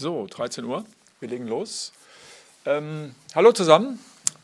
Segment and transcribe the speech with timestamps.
[0.00, 0.86] So, 13 Uhr.
[1.20, 1.92] Wir legen los.
[2.64, 3.98] Ähm, hallo zusammen.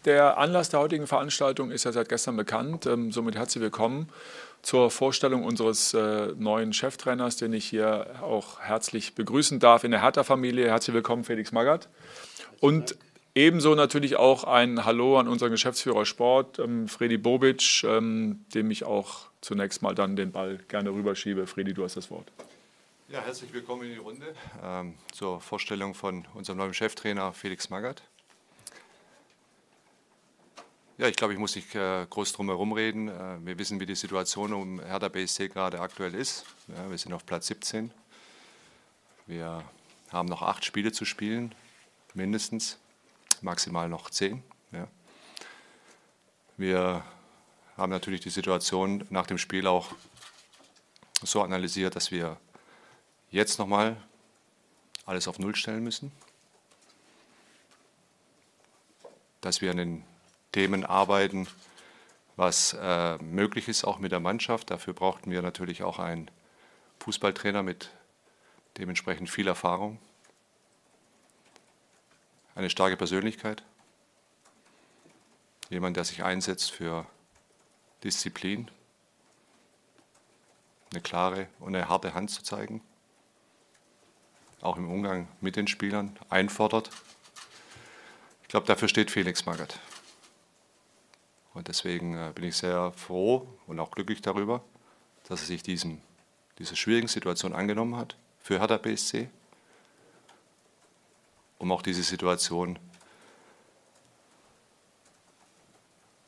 [0.05, 2.85] Der Anlass der heutigen Veranstaltung ist ja seit gestern bekannt.
[2.85, 4.11] Ähm, somit herzlich willkommen
[4.61, 10.03] zur Vorstellung unseres äh, neuen Cheftrainers, den ich hier auch herzlich begrüßen darf in der
[10.03, 10.69] Hertha-Familie.
[10.69, 11.89] Herzlich willkommen, Felix Magath.
[12.61, 12.95] Und
[13.35, 18.85] ebenso natürlich auch ein Hallo an unseren Geschäftsführer Sport, ähm, Fredi Bobic, ähm, dem ich
[18.85, 21.47] auch zunächst mal dann den Ball gerne rüberschiebe.
[21.47, 22.31] Fredi, du hast das Wort.
[23.09, 24.35] Ja, herzlich willkommen in die Runde
[24.65, 28.03] ähm, zur Vorstellung von unserem neuen Cheftrainer Felix Magath.
[30.99, 33.07] Ja, ich glaube, ich muss nicht äh, groß drum herum reden.
[33.07, 36.47] Äh, wir wissen, wie die Situation um Hertha BSC gerade aktuell ist.
[36.67, 37.93] Ja, wir sind auf Platz 17.
[39.29, 39.63] Wir
[40.11, 41.55] haben noch acht Spiele zu spielen,
[42.13, 42.77] mindestens,
[43.41, 44.43] maximal noch zehn.
[44.73, 44.89] Ja.
[46.57, 47.05] Wir
[47.77, 49.93] haben natürlich die Situation nach dem Spiel auch
[51.23, 52.37] so analysiert, dass wir
[53.31, 53.97] jetzt nochmal
[55.05, 56.13] alles auf Null stellen müssen,
[59.41, 60.05] dass wir an den
[60.53, 61.47] Themen arbeiten,
[62.37, 64.71] was äh, möglich ist, auch mit der Mannschaft.
[64.71, 66.31] Dafür brauchten wir natürlich auch einen
[67.01, 67.91] Fußballtrainer mit
[68.79, 69.99] dementsprechend viel Erfahrung,
[72.55, 73.63] eine starke Persönlichkeit,
[75.71, 77.07] jemand, der sich einsetzt für
[78.03, 78.71] Disziplin,
[80.91, 82.83] eine klare und eine harte Hand zu zeigen
[84.67, 86.91] auch im Umgang mit den Spielern einfordert.
[88.43, 89.79] Ich glaube, dafür steht Felix Magath.
[91.55, 94.63] Und deswegen äh, bin ich sehr froh und auch glücklich darüber,
[95.29, 96.03] dass er sich diesem,
[96.59, 99.31] dieser schwierigen Situation angenommen hat für Hertha BSC,
[101.59, 102.79] um auch diese Situation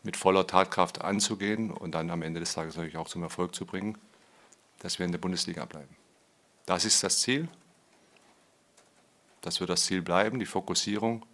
[0.02, 3.66] mit voller Tatkraft anzugehen und dann am Ende des Tages natürlich auch zum Erfolg zu
[3.66, 3.98] bringen,
[4.78, 5.94] dass wir in der Bundesliga bleiben.
[6.64, 7.48] Das ist das Ziel
[9.42, 11.24] das wird das Ziel bleiben, die Fokussierung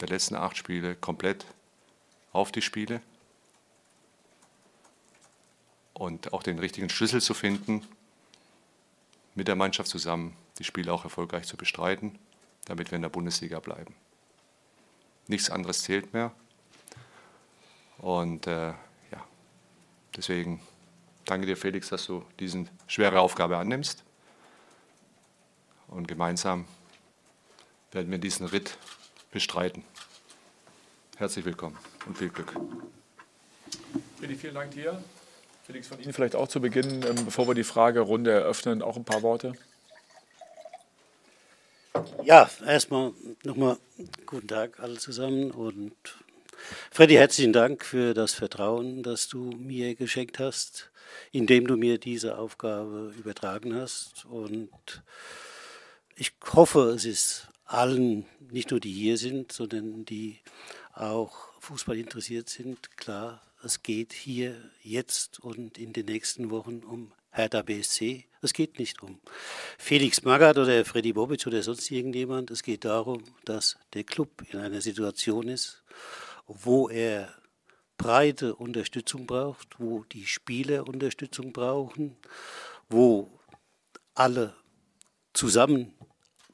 [0.00, 1.46] der letzten acht Spiele komplett
[2.32, 3.00] auf die Spiele
[5.94, 7.86] und auch den richtigen Schlüssel zu finden,
[9.34, 12.18] mit der Mannschaft zusammen die Spiele auch erfolgreich zu bestreiten,
[12.66, 13.94] damit wir in der Bundesliga bleiben.
[15.26, 16.32] Nichts anderes zählt mehr.
[17.98, 19.24] Und äh, ja,
[20.16, 20.60] deswegen
[21.24, 24.04] danke dir, Felix, dass du diese schwere Aufgabe annimmst
[25.88, 26.66] und gemeinsam
[27.96, 28.76] werden wir diesen Ritt
[29.32, 29.82] bestreiten.
[31.16, 32.52] Herzlich willkommen und viel Glück.
[34.18, 35.02] Willi, vielen Dank dir.
[35.64, 39.04] Felix, von Ihnen vielleicht auch zu Beginn, ähm, bevor wir die Fragerunde eröffnen, auch ein
[39.04, 39.54] paar Worte.
[42.22, 43.14] Ja, erstmal
[43.44, 43.78] nochmal
[44.26, 45.96] guten Tag alle zusammen und
[46.90, 50.90] Freddy, herzlichen Dank für das Vertrauen, das du mir geschenkt hast,
[51.32, 54.26] indem du mir diese Aufgabe übertragen hast.
[54.26, 55.02] Und
[56.14, 60.38] ich hoffe, es ist allen, nicht nur die hier sind, sondern die
[60.92, 67.12] auch Fußball interessiert sind, klar, es geht hier jetzt und in den nächsten Wochen um
[67.30, 68.24] Hertha BSC.
[68.40, 69.20] Es geht nicht um
[69.76, 72.50] Felix Magath oder Freddy Bobic oder sonst irgendjemand.
[72.50, 75.82] Es geht darum, dass der Club in einer Situation ist,
[76.46, 77.34] wo er
[77.98, 82.16] breite Unterstützung braucht, wo die Spieler Unterstützung brauchen,
[82.88, 83.40] wo
[84.14, 84.54] alle
[85.32, 85.95] zusammen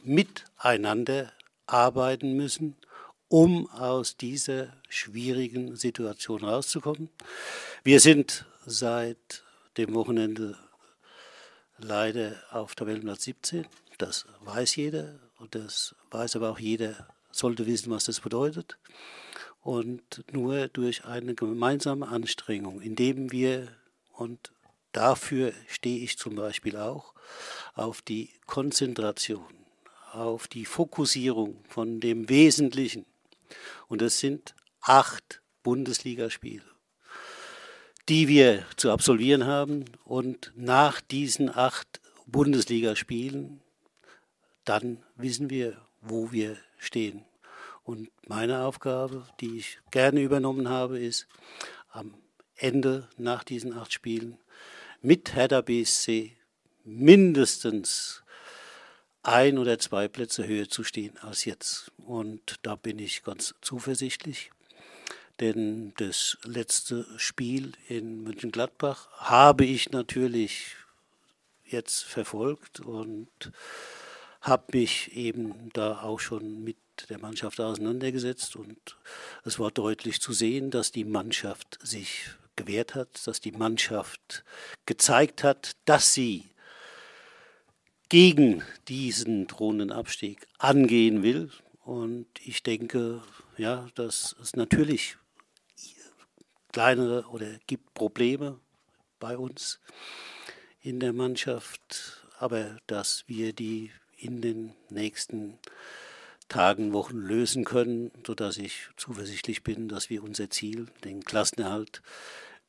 [0.05, 1.33] miteinander
[1.67, 2.77] arbeiten müssen,
[3.29, 7.09] um aus dieser schwierigen Situation rauszukommen.
[7.83, 9.43] Wir sind seit
[9.79, 10.59] dem Wochenende
[11.79, 13.67] leider auf Tabellenplatz 17.
[13.99, 18.79] Das weiß jeder und das weiß aber auch jeder, sollte wissen, was das bedeutet.
[19.63, 23.69] Und nur durch eine gemeinsame Anstrengung, indem wir,
[24.13, 24.53] und
[24.93, 27.15] dafür stehe ich zum Beispiel auch,
[27.75, 29.62] auf die Konzentration,
[30.15, 33.07] auf die Fokussierung von dem Wesentlichen.
[33.89, 36.65] Und das sind acht Bundesligaspiele,
[38.09, 39.85] die wir zu absolvieren haben.
[40.05, 43.61] Und nach diesen acht Bundesligaspielen,
[44.65, 47.25] dann wissen wir, wo wir stehen.
[47.85, 51.27] Und meine Aufgabe, die ich gerne übernommen habe, ist,
[51.91, 52.15] am
[52.55, 54.39] Ende nach diesen acht Spielen
[55.01, 56.37] mit Hertha BSC
[56.85, 58.22] mindestens
[59.23, 61.91] ein oder zwei Plätze höher zu stehen als jetzt.
[61.99, 64.51] Und da bin ich ganz zuversichtlich.
[65.41, 70.77] Denn das letzte Spiel in Mönchengladbach habe ich natürlich
[71.65, 73.29] jetzt verfolgt und
[74.41, 76.77] habe mich eben da auch schon mit
[77.09, 78.57] der Mannschaft auseinandergesetzt.
[78.57, 78.97] Und
[79.45, 82.27] es war deutlich zu sehen, dass die Mannschaft sich
[82.57, 84.45] gewehrt hat, dass die Mannschaft
[84.85, 86.52] gezeigt hat, dass sie
[88.13, 91.51] gegen diesen drohenden Abstieg angehen will.
[91.83, 93.23] Und ich denke,
[93.57, 95.17] ja, dass es natürlich
[96.73, 98.61] kleinere oder gibt Probleme
[99.19, 99.81] bei uns
[100.83, 105.59] in der Mannschaft, aber dass wir die in den nächsten
[106.51, 112.03] Tagen, Wochen lösen können, sodass ich zuversichtlich bin, dass wir unser Ziel, den Klassenerhalt,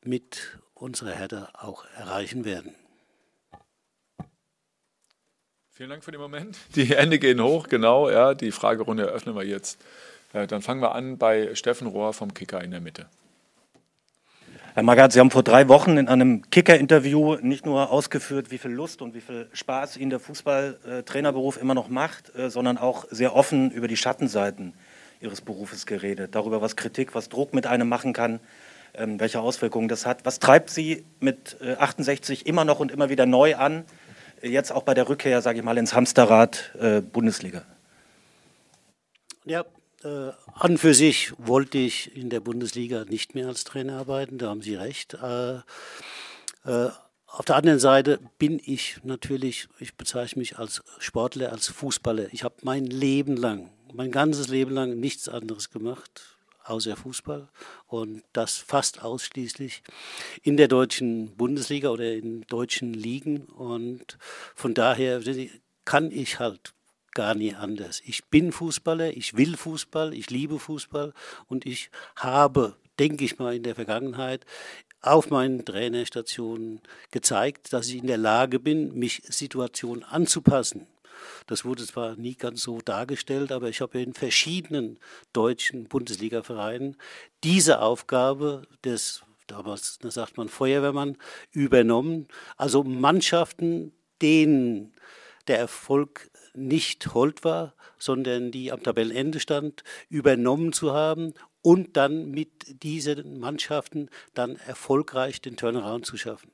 [0.02, 2.74] mit unserer Hertha auch erreichen werden.
[5.76, 6.56] Vielen Dank für den Moment.
[6.76, 8.08] Die Hände gehen hoch, genau.
[8.08, 9.82] Ja, die Fragerunde eröffnen wir jetzt.
[10.32, 13.06] Äh, dann fangen wir an bei Steffen Rohr vom Kicker in der Mitte.
[14.74, 18.70] Herr Magath, Sie haben vor drei Wochen in einem Kicker-Interview nicht nur ausgeführt, wie viel
[18.70, 23.34] Lust und wie viel Spaß Ihnen der Fußballtrainerberuf immer noch macht, äh, sondern auch sehr
[23.34, 24.74] offen über die Schattenseiten
[25.20, 26.36] Ihres Berufes geredet.
[26.36, 28.38] Darüber, was Kritik, was Druck mit einem machen kann,
[28.94, 30.24] ähm, welche Auswirkungen das hat.
[30.24, 33.84] Was treibt Sie mit 68 äh, immer noch und immer wieder neu an,
[34.44, 37.64] jetzt auch bei der Rückkehr, sage ich mal, ins Hamsterrad äh, Bundesliga?
[39.44, 39.64] Ja,
[40.02, 44.48] äh, an für sich wollte ich in der Bundesliga nicht mehr als Trainer arbeiten, da
[44.48, 45.14] haben Sie recht.
[45.14, 45.56] Äh,
[46.64, 46.90] äh,
[47.26, 52.32] auf der anderen Seite bin ich natürlich, ich bezeichne mich als Sportler, als Fußballer.
[52.32, 56.33] Ich habe mein Leben lang, mein ganzes Leben lang nichts anderes gemacht,
[56.64, 57.48] außer Fußball.
[57.86, 59.82] Und das fast ausschließlich
[60.42, 63.44] in der deutschen Bundesliga oder in deutschen Ligen.
[63.46, 64.18] Und
[64.54, 65.20] von daher
[65.84, 66.74] kann ich halt
[67.12, 68.02] gar nie anders.
[68.04, 71.14] Ich bin Fußballer, ich will Fußball, ich liebe Fußball
[71.46, 74.44] und ich habe, denke ich mal, in der Vergangenheit
[75.00, 76.80] auf meinen Trainerstationen
[77.10, 80.86] gezeigt, dass ich in der Lage bin, mich Situationen anzupassen.
[81.46, 84.98] Das wurde zwar nie ganz so dargestellt, aber ich habe in verschiedenen
[85.32, 86.96] deutschen Bundesliga-Vereinen
[87.42, 91.16] diese Aufgabe des, damals da sagt man Feuerwehrmann,
[91.52, 92.28] übernommen.
[92.56, 93.92] Also Mannschaften,
[94.22, 94.94] denen
[95.46, 102.30] der Erfolg nicht hold war, sondern die am Tabellenende stand, übernommen zu haben und dann
[102.30, 106.52] mit diesen Mannschaften dann erfolgreich den Turnaround zu schaffen.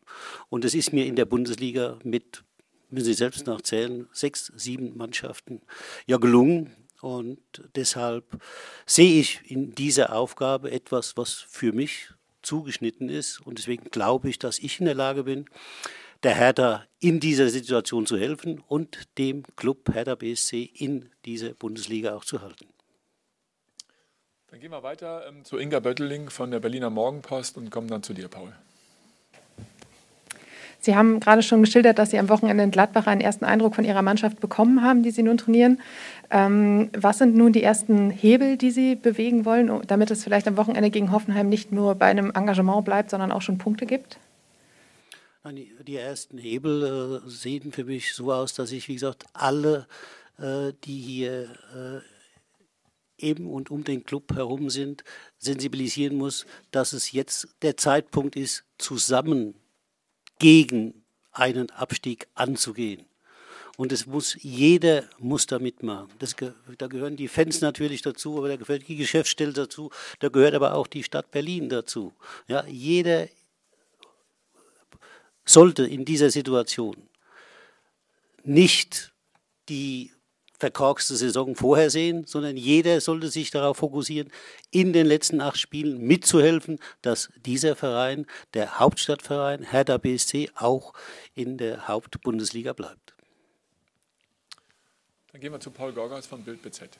[0.48, 2.44] Und es ist mir in der Bundesliga mit,
[2.90, 5.62] müssen Sie selbst nachzählen, sechs, sieben Mannschaften
[6.06, 6.75] ja gelungen.
[7.00, 7.40] Und
[7.75, 8.42] deshalb
[8.84, 12.10] sehe ich in dieser Aufgabe etwas, was für mich
[12.42, 13.40] zugeschnitten ist.
[13.40, 15.46] Und deswegen glaube ich, dass ich in der Lage bin,
[16.22, 22.14] der Hertha in dieser Situation zu helfen und dem Club Hertha BSC in dieser Bundesliga
[22.14, 22.66] auch zu halten.
[24.48, 28.02] Dann gehen wir weiter ähm, zu Inga Bötteling von der Berliner Morgenpost und kommen dann
[28.02, 28.52] zu dir, Paul.
[30.81, 33.85] Sie haben gerade schon geschildert, dass Sie am Wochenende in Gladbach einen ersten Eindruck von
[33.85, 35.81] Ihrer Mannschaft bekommen haben, die Sie nun trainieren.
[36.31, 40.56] Ähm, was sind nun die ersten Hebel, die Sie bewegen wollen, damit es vielleicht am
[40.56, 44.19] Wochenende gegen Hoffenheim nicht nur bei einem Engagement bleibt, sondern auch schon Punkte gibt?
[45.87, 49.87] Die ersten Hebel äh, sehen für mich so aus, dass ich, wie gesagt, alle,
[50.38, 51.44] äh, die hier
[51.75, 52.00] äh,
[53.23, 55.05] eben und um den Club herum sind,
[55.38, 59.55] sensibilisieren muss, dass es jetzt der Zeitpunkt ist, zusammen
[60.40, 63.06] gegen einen Abstieg anzugehen.
[63.76, 66.10] Und es muss, jeder muss da mitmachen.
[66.19, 66.34] Das,
[66.76, 70.75] da gehören die Fans natürlich dazu, aber da gehört die Geschäftsstelle dazu, da gehört aber
[70.75, 72.12] auch die Stadt Berlin dazu.
[72.48, 73.28] Ja, jeder
[75.44, 76.97] sollte in dieser Situation
[78.42, 79.12] nicht
[79.68, 80.12] die
[80.61, 84.31] verkorkste Saison vorhersehen, sondern jeder sollte sich darauf fokussieren,
[84.71, 90.93] in den letzten acht Spielen mitzuhelfen, dass dieser Verein, der Hauptstadtverein Hertha BSC, auch
[91.35, 93.14] in der Hauptbundesliga bleibt.
[95.33, 96.90] Dann gehen wir zu Paul Gorgas von Bild BZ.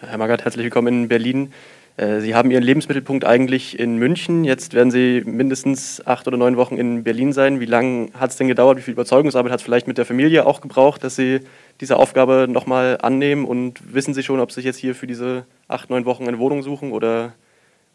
[0.00, 1.52] Herr Magath, herzlich willkommen in Berlin.
[1.98, 4.44] Äh, Sie haben Ihren Lebensmittelpunkt eigentlich in München.
[4.44, 7.58] Jetzt werden Sie mindestens acht oder neun Wochen in Berlin sein.
[7.58, 8.78] Wie lange hat es denn gedauert?
[8.78, 11.40] Wie viel Überzeugungsarbeit hat es vielleicht mit der Familie auch gebraucht, dass Sie
[11.80, 13.44] diese Aufgabe nochmal annehmen?
[13.44, 16.38] Und wissen Sie schon, ob Sie sich jetzt hier für diese acht, neun Wochen eine
[16.38, 17.34] Wohnung suchen oder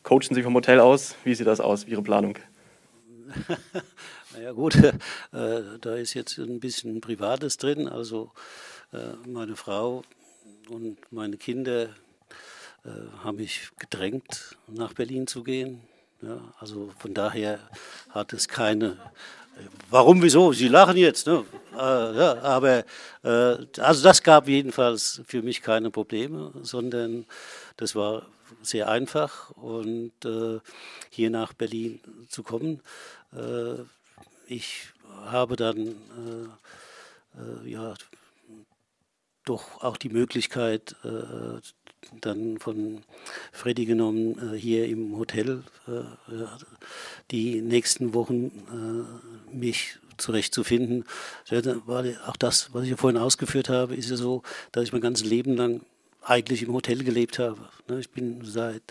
[0.03, 1.15] coachen Sie vom Hotel aus?
[1.23, 2.37] Wie sieht das aus, Ihre Planung?
[4.33, 4.93] naja, gut, äh,
[5.31, 7.87] da ist jetzt ein bisschen Privates drin.
[7.87, 8.31] Also,
[8.91, 10.03] äh, meine Frau
[10.69, 11.89] und meine Kinder
[12.85, 12.89] äh,
[13.23, 15.81] haben mich gedrängt, nach Berlin zu gehen.
[16.21, 17.59] Ja, also von daher
[18.09, 18.97] hat es keine.
[19.57, 20.53] Äh, warum, wieso?
[20.53, 21.27] Sie lachen jetzt.
[21.27, 21.45] Ne?
[21.73, 22.85] Äh, ja, aber
[23.23, 27.25] äh, also das gab jedenfalls für mich keine Probleme, sondern
[27.77, 28.27] das war
[28.61, 30.59] sehr einfach und äh,
[31.09, 32.81] hier nach Berlin zu kommen.
[33.35, 33.81] Äh,
[34.47, 34.87] ich
[35.25, 35.95] habe dann
[37.65, 37.95] ja
[39.45, 40.95] doch auch die Möglichkeit
[42.21, 43.03] dann von
[43.51, 46.01] Freddy genommen, äh, hier im Hotel äh,
[47.31, 51.05] die nächsten Wochen äh, mich zurechtzufinden.
[52.27, 55.25] Auch das, was ich ja vorhin ausgeführt habe, ist ja so, dass ich mein ganzes
[55.25, 55.81] Leben lang
[56.21, 57.59] eigentlich im Hotel gelebt habe.
[57.87, 58.83] Ne, ich bin seit,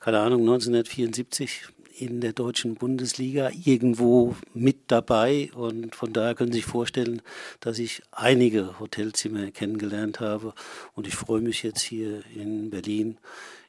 [0.00, 1.62] keine Ahnung, 1974
[1.98, 7.22] in der deutschen Bundesliga irgendwo mit dabei und von daher können Sie sich vorstellen,
[7.60, 10.52] dass ich einige Hotelzimmer kennengelernt habe
[10.94, 13.16] und ich freue mich jetzt hier in Berlin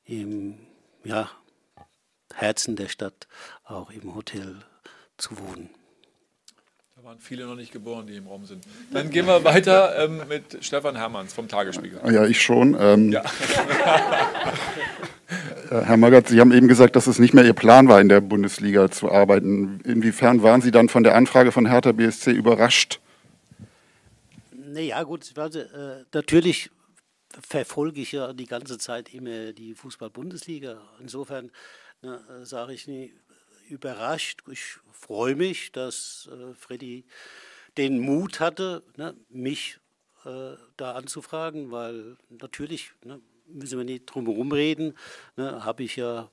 [0.06, 0.58] im
[1.06, 1.32] ja,
[2.34, 3.28] Herzen der Stadt
[3.64, 4.58] auch im Hotel
[5.18, 5.70] zu wohnen.
[7.08, 8.66] Waren viele noch nicht geboren, die im Raum sind.
[8.92, 12.02] Dann gehen wir weiter ähm, mit Stefan Hermanns vom Tagesspiegel.
[12.12, 12.76] Ja, ich schon.
[12.78, 13.24] Ähm, ja.
[15.70, 18.20] Herr Magath, Sie haben eben gesagt, dass es nicht mehr Ihr Plan war, in der
[18.20, 19.80] Bundesliga zu arbeiten.
[19.86, 23.00] Inwiefern waren Sie dann von der Anfrage von Hertha BSC überrascht?
[24.52, 26.70] Naja, gut, also, äh, natürlich
[27.40, 30.82] verfolge ich ja die ganze Zeit immer die Fußball-Bundesliga.
[31.00, 31.52] Insofern
[32.02, 33.14] ne, sage ich nie
[33.70, 34.42] überrascht.
[34.52, 37.06] Ich freue mich, dass äh, Freddy
[37.78, 39.80] den Mut hatte, ne, mich
[40.26, 44.94] äh, da anzufragen, weil natürlich ne, müssen wir nicht drum herum reden,
[45.36, 46.30] ne, habe ich ja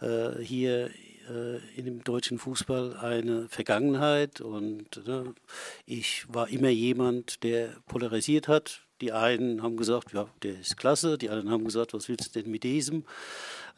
[0.00, 0.90] äh, hier
[1.28, 5.34] äh, in dem deutschen Fußball eine Vergangenheit und ne,
[5.86, 8.82] ich war immer jemand, der polarisiert hat.
[9.00, 12.42] Die einen haben gesagt, ja, der ist klasse, die anderen haben gesagt, was willst du
[12.42, 13.04] denn mit diesem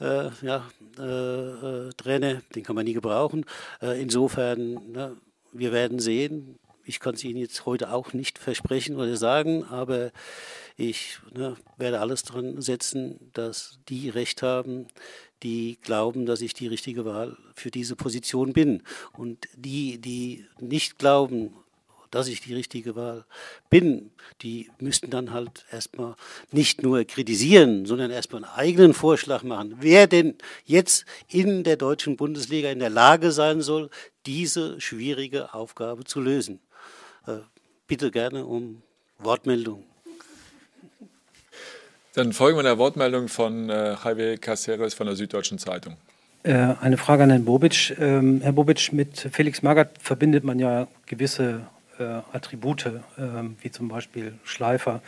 [0.01, 3.45] äh, ja, äh, äh, Trainer, den kann man nie gebrauchen.
[3.81, 5.17] Äh, insofern, ne,
[5.53, 6.59] wir werden sehen.
[6.85, 10.11] Ich kann es Ihnen jetzt heute auch nicht versprechen oder sagen, aber
[10.77, 14.87] ich ne, werde alles dran setzen, dass die Recht haben,
[15.43, 18.83] die glauben, dass ich die richtige Wahl für diese Position bin.
[19.13, 21.55] Und die, die nicht glauben,
[22.11, 23.25] dass ich die richtige Wahl
[23.69, 24.11] bin,
[24.43, 26.15] die müssten dann halt erstmal
[26.53, 32.17] nicht nur kritisieren, sondern erstmal einen eigenen Vorschlag machen, wer denn jetzt in der deutschen
[32.17, 33.91] Bundesliga in der Lage sein soll,
[34.27, 36.61] diese schwierige Aufgabe zu lösen.
[37.27, 37.39] Äh,
[37.87, 38.83] bitte gerne um
[39.19, 39.85] Wortmeldung.
[42.15, 45.97] Dann folgen wir der Wortmeldung von äh, Javier Caceres von der Süddeutschen Zeitung.
[46.43, 47.97] Äh, eine Frage an Herrn Bobic.
[47.99, 51.67] Ähm, Herr Bobic, mit Felix Magath verbindet man ja gewisse
[52.33, 53.01] Attribute, äh,
[53.61, 55.03] wie zum Beispiel Schleifer.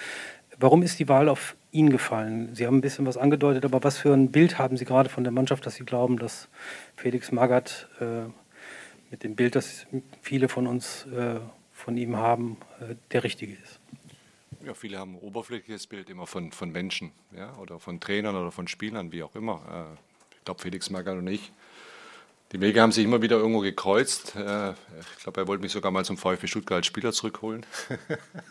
[0.58, 2.54] Warum ist die Wahl auf ihn gefallen?
[2.54, 5.24] Sie haben ein bisschen was angedeutet, aber was für ein Bild haben Sie gerade von
[5.24, 6.48] der Mannschaft, dass Sie glauben, dass
[6.96, 8.28] Felix Magath äh,
[9.10, 9.86] mit dem Bild, das
[10.20, 11.40] viele von uns äh,
[11.72, 13.80] von ihm haben, äh, der richtige ist?
[14.64, 18.52] Ja, viele haben ein oberflächliches Bild immer von, von Menschen ja, oder von Trainern oder
[18.52, 19.88] von Spielern, wie auch immer.
[19.90, 21.52] Äh, ich glaube, Felix Magath und ich
[22.52, 24.36] die Wege haben sich immer wieder irgendwo gekreuzt.
[24.36, 27.64] Äh, ich glaube, er wollte mich sogar mal zum VfB Stuttgart als Spieler zurückholen.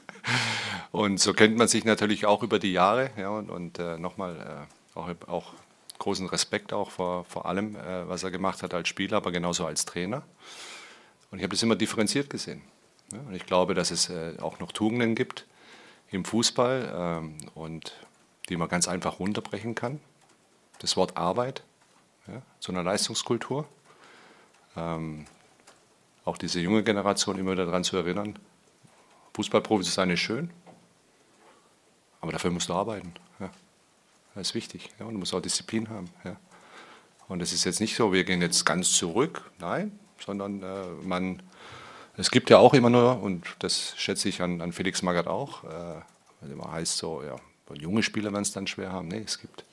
[0.91, 3.11] und so kennt man sich natürlich auch über die Jahre.
[3.15, 5.53] Ja, und, und äh, nochmal äh, auch, auch,
[5.99, 9.67] großen Respekt auch vor, vor allem, äh, was er gemacht hat als Spieler, aber genauso
[9.67, 10.23] als Trainer.
[11.29, 12.63] Und ich habe das immer differenziert gesehen.
[13.13, 15.45] Ja, und ich glaube, dass es äh, auch noch Tugenden gibt
[16.09, 17.93] im Fußball ähm, und
[18.49, 19.99] die man ganz einfach runterbrechen kann.
[20.79, 21.61] Das Wort Arbeit
[22.27, 23.67] ja, zu einer Leistungskultur
[24.75, 25.25] ähm,
[26.25, 28.37] auch diese junge Generation immer wieder daran zu erinnern,
[29.33, 30.49] Fußballprofi zu sein ist schön,
[32.19, 33.13] aber dafür musst du arbeiten.
[33.39, 33.49] Ja.
[34.35, 34.89] Das ist wichtig.
[34.99, 35.05] Ja.
[35.05, 36.09] Und du musst auch Disziplin haben.
[36.23, 36.35] Ja.
[37.27, 41.41] Und es ist jetzt nicht so, wir gehen jetzt ganz zurück, nein, sondern äh, man,
[42.17, 45.63] es gibt ja auch immer nur, und das schätze ich an, an Felix Magath auch,
[45.63, 46.01] äh,
[46.41, 47.37] weil immer heißt so, ja,
[47.73, 49.07] junge Spieler werden es dann schwer haben.
[49.07, 49.63] Nee, es gibt,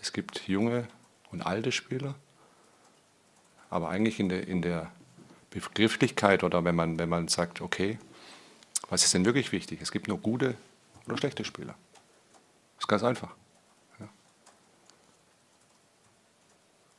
[0.00, 0.88] es gibt junge
[1.30, 2.16] und alte Spieler
[3.70, 4.90] aber eigentlich in der, in der
[5.50, 7.98] Begrifflichkeit oder wenn man, wenn man sagt, okay,
[8.88, 9.80] was ist denn wirklich wichtig?
[9.80, 10.56] Es gibt nur gute
[11.06, 11.76] oder schlechte Spieler.
[12.76, 13.34] Das ist ganz einfach.
[14.00, 14.08] Ja.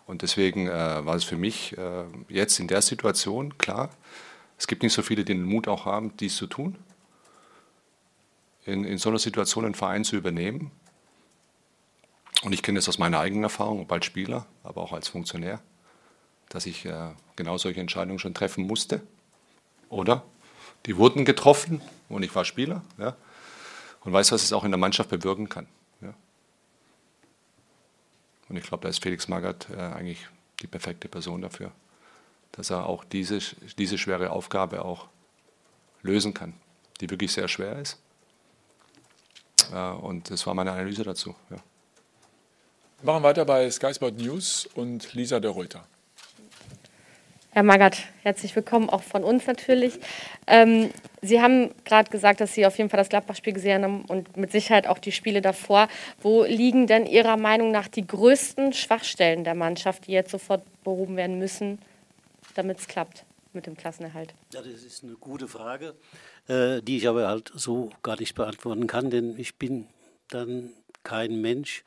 [0.07, 3.89] Und deswegen äh, war es für mich äh, jetzt in der Situation klar,
[4.57, 6.77] es gibt nicht so viele, die den Mut auch haben, dies zu tun,
[8.63, 10.71] in, in so einer Situation einen Verein zu übernehmen.
[12.43, 15.61] Und ich kenne das aus meiner eigenen Erfahrung, ob als Spieler, aber auch als Funktionär
[16.51, 19.01] dass ich äh, genau solche Entscheidungen schon treffen musste.
[19.89, 20.23] Oder
[20.85, 23.15] die wurden getroffen und ich war Spieler ja,
[24.01, 25.67] und weiß, was es auch in der Mannschaft bewirken kann.
[26.01, 26.13] Ja.
[28.49, 30.27] Und ich glaube, da ist Felix Magath äh, eigentlich
[30.61, 31.71] die perfekte Person dafür,
[32.51, 33.39] dass er auch diese,
[33.77, 35.07] diese schwere Aufgabe auch
[36.01, 36.53] lösen kann,
[36.99, 37.99] die wirklich sehr schwer ist.
[39.73, 41.35] Äh, und das war meine Analyse dazu.
[41.49, 41.57] Ja.
[43.01, 45.87] Wir machen weiter bei Sky Sport News und Lisa de Reuter.
[47.53, 49.99] Herr Magath, herzlich willkommen, auch von uns natürlich.
[50.47, 50.89] Ähm,
[51.21, 54.53] Sie haben gerade gesagt, dass Sie auf jeden Fall das Gladbach-Spiel gesehen haben und mit
[54.53, 55.89] Sicherheit auch die Spiele davor.
[56.21, 61.17] Wo liegen denn Ihrer Meinung nach die größten Schwachstellen der Mannschaft, die jetzt sofort behoben
[61.17, 61.79] werden müssen,
[62.55, 63.25] damit es klappt?
[63.53, 64.33] mit dem Klassenerhalt?
[64.53, 65.95] Ja, das ist eine gute Frage,
[66.47, 69.87] äh, die ich aber halt so gar nicht beantworten kann, denn ich bin
[70.29, 70.69] dann
[71.03, 71.83] kein Mensch,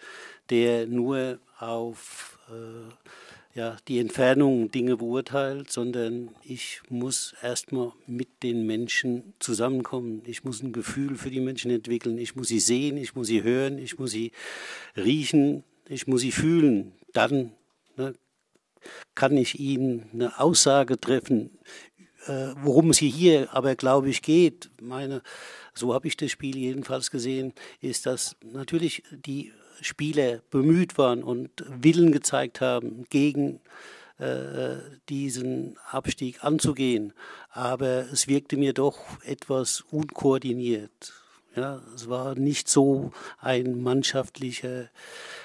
[0.50, 2.92] der nur auf äh,
[3.54, 10.23] ja, die Entfernung Dinge beurteilt, sondern ich muss erstmal mit den Menschen zusammenkommen.
[10.26, 12.18] Ich muss ein Gefühl für die Menschen entwickeln.
[12.18, 14.32] Ich muss sie sehen, ich muss sie hören, ich muss sie
[14.96, 16.94] riechen, ich muss sie fühlen.
[17.12, 17.52] Dann
[17.96, 18.14] ne,
[19.14, 21.56] kann ich ihnen eine Aussage treffen,
[22.26, 24.68] äh, worum es hier aber, glaube ich, geht.
[24.82, 25.23] Meine,
[25.75, 31.50] so habe ich das Spiel jedenfalls gesehen, ist, dass natürlich die Spieler bemüht waren und
[31.69, 33.61] Willen gezeigt haben, gegen
[34.19, 34.76] äh,
[35.09, 37.12] diesen Abstieg anzugehen.
[37.50, 41.12] Aber es wirkte mir doch etwas unkoordiniert.
[41.57, 44.88] Ja, es war nicht so ein mannschaftlicher,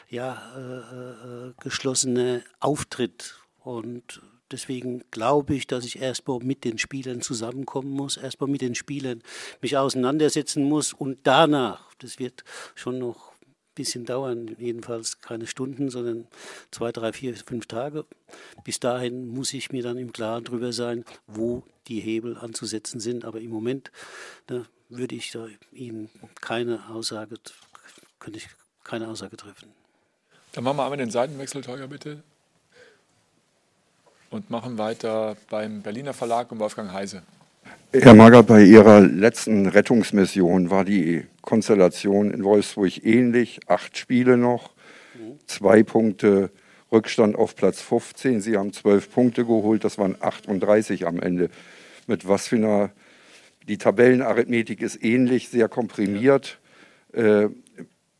[0.09, 3.35] ja, äh, äh, geschlossener Auftritt.
[3.59, 4.21] Und
[4.51, 9.21] deswegen glaube ich, dass ich erstmal mit den Spielern zusammenkommen muss, erstmal mit den Spielern
[9.61, 12.43] mich auseinandersetzen muss und danach, das wird
[12.75, 13.28] schon noch
[13.79, 16.27] bisschen dauern, jedenfalls keine Stunden, sondern
[16.69, 18.05] zwei, drei, vier, fünf Tage.
[18.65, 23.23] Bis dahin muss ich mir dann im Klaren darüber sein, wo die Hebel anzusetzen sind.
[23.23, 23.89] Aber im Moment
[24.49, 26.09] ne, würde ich da Ihnen
[26.41, 27.37] keine Aussage,
[28.19, 28.49] könnte ich
[28.83, 29.69] keine Aussage treffen.
[30.51, 32.21] Dann machen wir einmal den Seitenwechsel, Teuer, bitte.
[34.29, 37.23] Und machen weiter beim Berliner Verlag und Wolfgang Heise.
[37.91, 43.61] Herr Mager, bei Ihrer letzten Rettungsmission war die Konstellation in Wolfsburg ähnlich.
[43.65, 44.75] Acht Spiele noch,
[45.47, 46.51] zwei Punkte
[46.91, 48.41] Rückstand auf Platz 15.
[48.41, 51.49] Sie haben zwölf Punkte geholt, das waren 38 am Ende.
[52.05, 52.91] Mit was für einer
[53.67, 56.59] die Tabellenarithmetik ist ähnlich, sehr komprimiert.
[57.13, 57.47] Äh,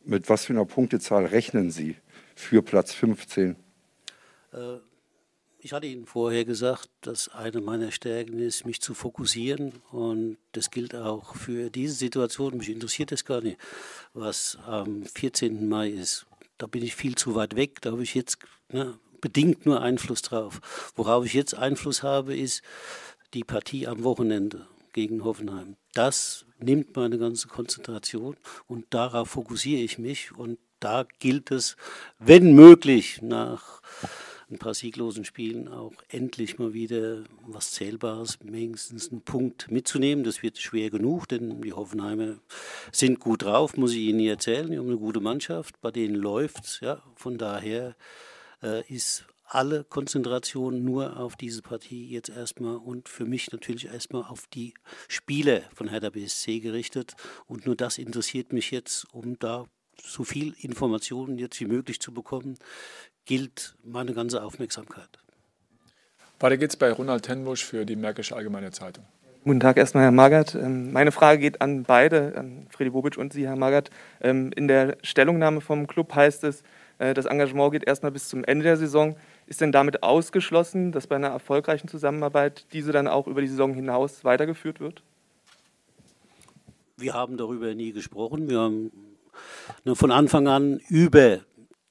[0.04, 1.94] mit was für einer Punktezahl rechnen Sie
[2.34, 3.54] für Platz 15?
[4.52, 4.56] Äh,
[5.62, 9.72] ich hatte Ihnen vorher gesagt, dass eine meiner Stärken ist, mich zu fokussieren.
[9.90, 12.56] Und das gilt auch für diese Situation.
[12.56, 13.58] Mich interessiert das gar nicht,
[14.14, 15.68] was am 14.
[15.68, 16.26] Mai ist.
[16.58, 17.80] Da bin ich viel zu weit weg.
[17.82, 18.38] Da habe ich jetzt
[18.70, 20.92] ne, bedingt nur Einfluss drauf.
[20.96, 22.62] Worauf ich jetzt Einfluss habe, ist
[23.34, 25.76] die Partie am Wochenende gegen Hoffenheim.
[25.94, 31.76] Das nimmt meine ganze Konzentration und darauf fokussiere ich mich und da gilt es,
[32.18, 33.79] wenn möglich, nach
[34.50, 40.24] ein paar sieglosen Spielen auch endlich mal wieder was Zählbares, wenigstens einen Punkt mitzunehmen.
[40.24, 42.36] Das wird schwer genug, denn die Hoffenheimer
[42.92, 44.70] sind gut drauf, muss ich Ihnen erzählen.
[44.70, 46.80] Die haben eine gute Mannschaft, bei denen läuft es.
[46.80, 47.02] Ja.
[47.14, 47.96] Von daher
[48.62, 54.22] äh, ist alle Konzentration nur auf diese Partie jetzt erstmal und für mich natürlich erstmal
[54.22, 54.74] auf die
[55.08, 57.14] Spiele von Hertha BSC gerichtet.
[57.46, 59.66] Und nur das interessiert mich jetzt, um da
[60.02, 62.56] so viel Informationen jetzt wie möglich zu bekommen,
[63.30, 65.08] gilt meine ganze Aufmerksamkeit.
[66.40, 69.04] Weiter geht's bei Ronald Tenbusch für die Märkische Allgemeine Zeitung.
[69.44, 70.56] Guten Tag erstmal, Herr Magath.
[70.56, 73.90] Ähm, meine Frage geht an beide, an Freddy Bobic und Sie, Herr Magath.
[74.20, 76.64] Ähm, in der Stellungnahme vom Club heißt es,
[76.98, 79.14] äh, das Engagement geht erstmal bis zum Ende der Saison.
[79.46, 83.74] Ist denn damit ausgeschlossen, dass bei einer erfolgreichen Zusammenarbeit diese dann auch über die Saison
[83.74, 85.04] hinaus weitergeführt wird?
[86.96, 88.50] Wir haben darüber nie gesprochen.
[88.50, 88.90] Wir haben
[89.94, 91.38] von Anfang an über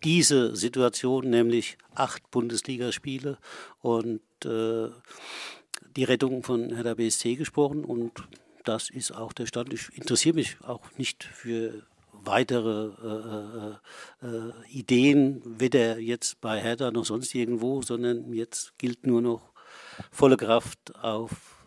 [0.04, 3.38] diese Situation, nämlich acht Bundesligaspiele
[3.82, 4.90] und äh,
[5.96, 7.84] die Rettung von Hertha BSC gesprochen.
[7.84, 8.24] Und
[8.64, 9.74] das ist auch der Stand.
[9.74, 12.92] Ich interessiere mich auch nicht für weitere
[14.22, 19.22] äh, äh, äh, Ideen, weder jetzt bei Hertha noch sonst irgendwo, sondern jetzt gilt nur
[19.22, 19.54] noch
[20.12, 21.66] volle Kraft auf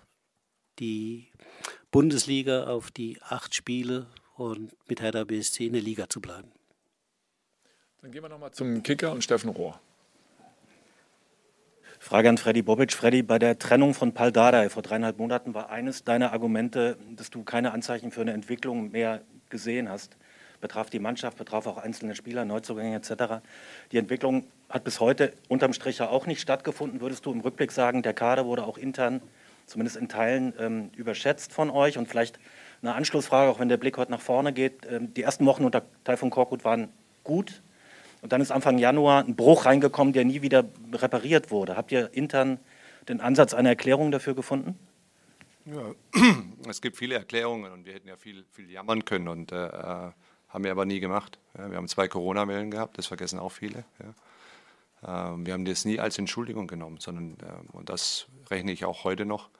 [0.78, 1.28] die
[1.90, 6.52] Bundesliga, auf die acht Spiele und mit Hertha BSC in der Liga zu bleiben.
[8.02, 9.80] Dann gehen wir nochmal zum Kicker und Steffen Rohr.
[12.00, 12.92] Frage an Freddy Bobic.
[12.92, 17.30] Freddy, bei der Trennung von Pal Dardai vor dreieinhalb Monaten war eines deiner Argumente, dass
[17.30, 20.16] du keine Anzeichen für eine Entwicklung mehr gesehen hast
[20.62, 23.44] betraf die Mannschaft, betraf auch einzelne Spieler, Neuzugänge etc.
[23.90, 27.02] Die Entwicklung hat bis heute unterm Strich ja auch nicht stattgefunden.
[27.02, 29.20] Würdest du im Rückblick sagen, der Kader wurde auch intern,
[29.66, 31.98] zumindest in Teilen, ähm, überschätzt von euch?
[31.98, 32.38] Und vielleicht
[32.80, 34.86] eine Anschlussfrage, auch wenn der Blick heute nach vorne geht.
[34.88, 36.88] Ähm, die ersten Wochen unter Taifun Korkut waren
[37.24, 37.60] gut.
[38.22, 41.76] Und dann ist Anfang Januar ein Bruch reingekommen, der nie wieder repariert wurde.
[41.76, 42.58] Habt ihr intern
[43.08, 44.78] den Ansatz einer Erklärung dafür gefunden?
[45.66, 45.94] Ja,
[46.68, 49.26] es gibt viele Erklärungen und wir hätten ja viel, viel jammern können.
[49.26, 49.68] Und äh,
[50.48, 51.38] haben wir aber nie gemacht.
[51.58, 53.84] Ja, wir haben zwei Corona-Wellen gehabt, das vergessen auch viele.
[55.02, 55.32] Ja.
[55.32, 59.02] Ähm, wir haben das nie als Entschuldigung genommen, sondern, äh, und das rechne ich auch
[59.02, 59.50] heute noch,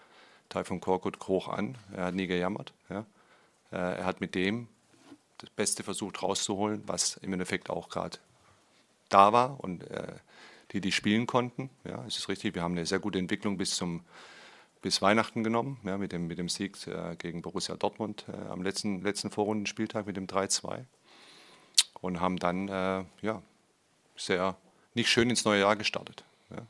[0.49, 1.77] Taifun Korkut hoch an.
[1.97, 2.73] Er hat nie gejammert.
[2.91, 3.07] Ja.
[3.73, 4.69] Äh, er hat mit dem
[5.39, 8.19] das Beste versucht rauszuholen, was im Endeffekt auch gerade
[9.13, 10.15] da war und äh,
[10.73, 11.71] die, die spielen konnten.
[11.85, 14.05] Ja, es ist richtig, wir haben eine sehr gute Entwicklung bis zum
[14.83, 18.63] bis Weihnachten genommen, ja, mit, dem, mit dem Sieg äh, gegen Borussia Dortmund äh, am
[18.63, 20.85] letzten, letzten Vorrundenspieltag mit dem 3-2
[22.01, 23.43] und haben dann äh, ja,
[24.17, 24.57] sehr
[24.95, 26.25] nicht schön ins neue Jahr gestartet.
[26.51, 26.67] Ja.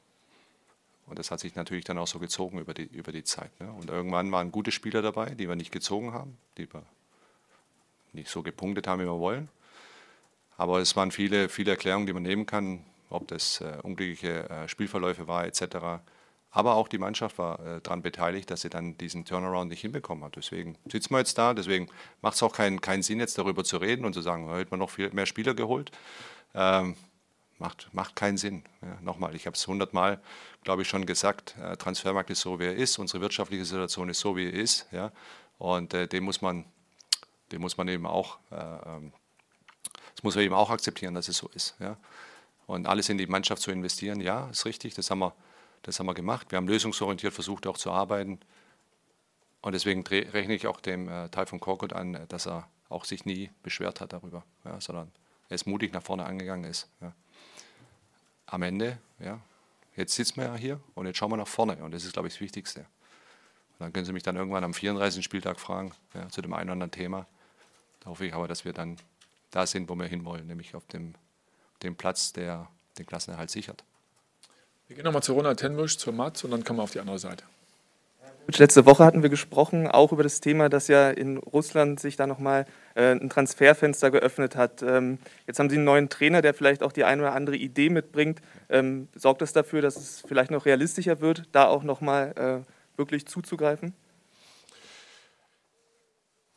[1.06, 3.50] Und das hat sich natürlich dann auch so gezogen über die, über die Zeit.
[3.60, 3.72] Ne.
[3.72, 6.82] Und irgendwann waren gute Spieler dabei, die wir nicht gezogen haben, die wir
[8.12, 9.48] nicht so gepunktet haben, wie wir wollen.
[10.56, 14.68] Aber es waren viele, viele Erklärungen, die man nehmen kann, ob das äh, unglückliche äh,
[14.68, 16.02] Spielverläufe war etc.
[16.54, 20.22] Aber auch die Mannschaft war äh, daran beteiligt, dass sie dann diesen Turnaround nicht hinbekommen
[20.22, 20.36] hat.
[20.36, 21.54] Deswegen sitzen wir jetzt da.
[21.54, 21.88] Deswegen
[22.20, 24.80] macht es auch keinen, keinen Sinn, jetzt darüber zu reden und zu sagen, heute man
[24.80, 25.90] noch viel mehr Spieler geholt.
[26.54, 26.94] Ähm,
[27.58, 28.64] macht, macht keinen Sinn.
[28.82, 30.20] Ja, nochmal, ich habe es hundertmal,
[30.62, 31.56] glaube ich, schon gesagt.
[31.58, 32.98] Äh, Transfermarkt ist so, wie er ist.
[32.98, 34.86] Unsere wirtschaftliche Situation ist so, wie er ist.
[34.92, 35.10] Ja?
[35.56, 36.66] Und äh, dem, muss man,
[37.50, 39.12] dem muss man eben auch, äh, ähm,
[40.22, 41.74] muss man eben auch akzeptieren, dass es so ist.
[41.78, 41.96] Ja?
[42.66, 44.94] Und alles in die Mannschaft zu investieren, ja, ist richtig.
[44.94, 45.34] Das haben wir
[45.82, 46.50] das haben wir gemacht.
[46.50, 48.38] Wir haben lösungsorientiert versucht, auch zu arbeiten.
[49.60, 53.24] Und deswegen rechne ich auch dem äh, Teil von Korkut an, dass er auch sich
[53.24, 55.10] nie beschwert hat darüber, ja, sondern
[55.48, 56.88] er ist mutig nach vorne angegangen ist.
[57.00, 57.12] Ja.
[58.46, 59.40] Am Ende, ja,
[59.96, 62.28] jetzt sitzen wir ja hier und jetzt schauen wir nach vorne und das ist, glaube
[62.28, 62.80] ich, das Wichtigste.
[62.80, 65.24] Und dann können Sie mich dann irgendwann am 34.
[65.24, 67.26] Spieltag fragen, ja, zu dem einen oder anderen Thema.
[68.00, 68.96] Da hoffe ich aber, dass wir dann
[69.52, 71.14] da sind, wo wir hinwollen, nämlich auf dem,
[71.84, 73.84] dem Platz, der den Klassenerhalt sichert.
[74.88, 77.18] Wir gehen nochmal zu Ronald Tenbusch, zur Matz und dann kommen wir auf die andere
[77.18, 77.44] Seite.
[78.48, 82.26] Letzte Woche hatten wir gesprochen, auch über das Thema, dass ja in Russland sich da
[82.26, 84.82] nochmal äh, ein Transferfenster geöffnet hat.
[84.82, 87.88] Ähm, jetzt haben Sie einen neuen Trainer, der vielleicht auch die eine oder andere Idee
[87.88, 88.42] mitbringt.
[88.68, 93.26] Ähm, sorgt das dafür, dass es vielleicht noch realistischer wird, da auch nochmal äh, wirklich
[93.26, 93.94] zuzugreifen?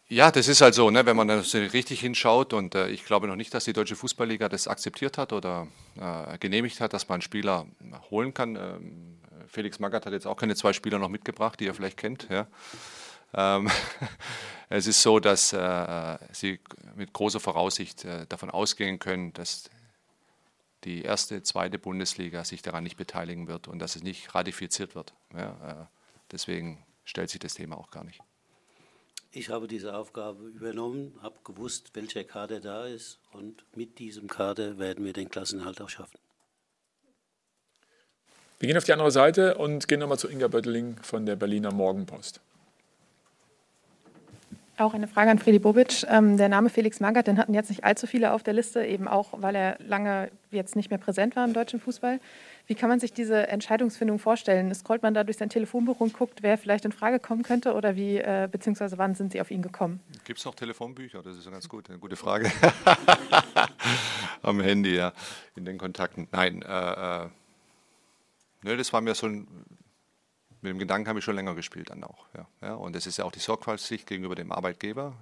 [0.07, 3.27] Ja, das ist halt so, ne, wenn man da richtig hinschaut und äh, ich glaube
[3.27, 5.67] noch nicht, dass die Deutsche Fußballliga das akzeptiert hat oder
[5.99, 7.65] äh, genehmigt hat, dass man Spieler
[8.11, 8.55] holen kann.
[8.55, 12.27] Ähm, Felix Magath hat jetzt auch keine zwei Spieler noch mitgebracht, die ihr vielleicht kennt.
[12.29, 12.45] Ja.
[13.33, 13.67] Ähm,
[14.69, 16.59] es ist so, dass äh, sie
[16.95, 19.71] mit großer Voraussicht äh, davon ausgehen können, dass
[20.83, 25.15] die erste, zweite Bundesliga sich daran nicht beteiligen wird und dass es nicht ratifiziert wird.
[25.35, 25.85] Ja, äh,
[26.31, 28.21] deswegen stellt sich das Thema auch gar nicht.
[29.37, 34.79] Ich habe diese Aufgabe übernommen, habe gewusst, welcher Kader da ist und mit diesem Kader
[34.79, 36.17] werden wir den Klassenhalt auch schaffen.
[38.59, 41.73] Wir gehen auf die andere Seite und gehen nochmal zu Inga Bötteling von der Berliner
[41.73, 42.39] Morgenpost.
[44.77, 46.05] Auch eine Frage an Fredi Bobic.
[46.09, 49.07] Ähm, der Name Felix Magath, den hatten jetzt nicht allzu viele auf der Liste, eben
[49.07, 52.19] auch, weil er lange jetzt nicht mehr präsent war im deutschen Fußball.
[52.67, 54.73] Wie kann man sich diese Entscheidungsfindung vorstellen?
[54.75, 57.95] Scrollt man da durch sein Telefonbuch und guckt, wer vielleicht in Frage kommen könnte oder
[57.95, 60.01] wie, äh, beziehungsweise wann sind Sie auf ihn gekommen?
[60.25, 61.23] Gibt es noch Telefonbücher?
[61.23, 62.51] Das ist ganz gut, eine gute Frage.
[64.41, 65.13] Am Handy, ja,
[65.55, 66.27] in den Kontakten.
[66.33, 67.27] Nein, äh, äh,
[68.63, 69.47] nö, das war mir so ein,
[70.65, 72.25] mit dem Gedanken habe ich schon länger gespielt dann auch.
[72.35, 72.73] Ja, ja.
[72.73, 75.13] Und das ist ja auch die Sorgfaltspflicht gegenüber dem Arbeitgeber,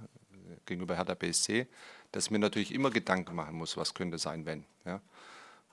[0.65, 1.67] gegenüber Hertha BSC,
[2.11, 4.65] dass ich mir natürlich immer Gedanken machen muss, was könnte sein, wenn.
[4.85, 5.01] Ja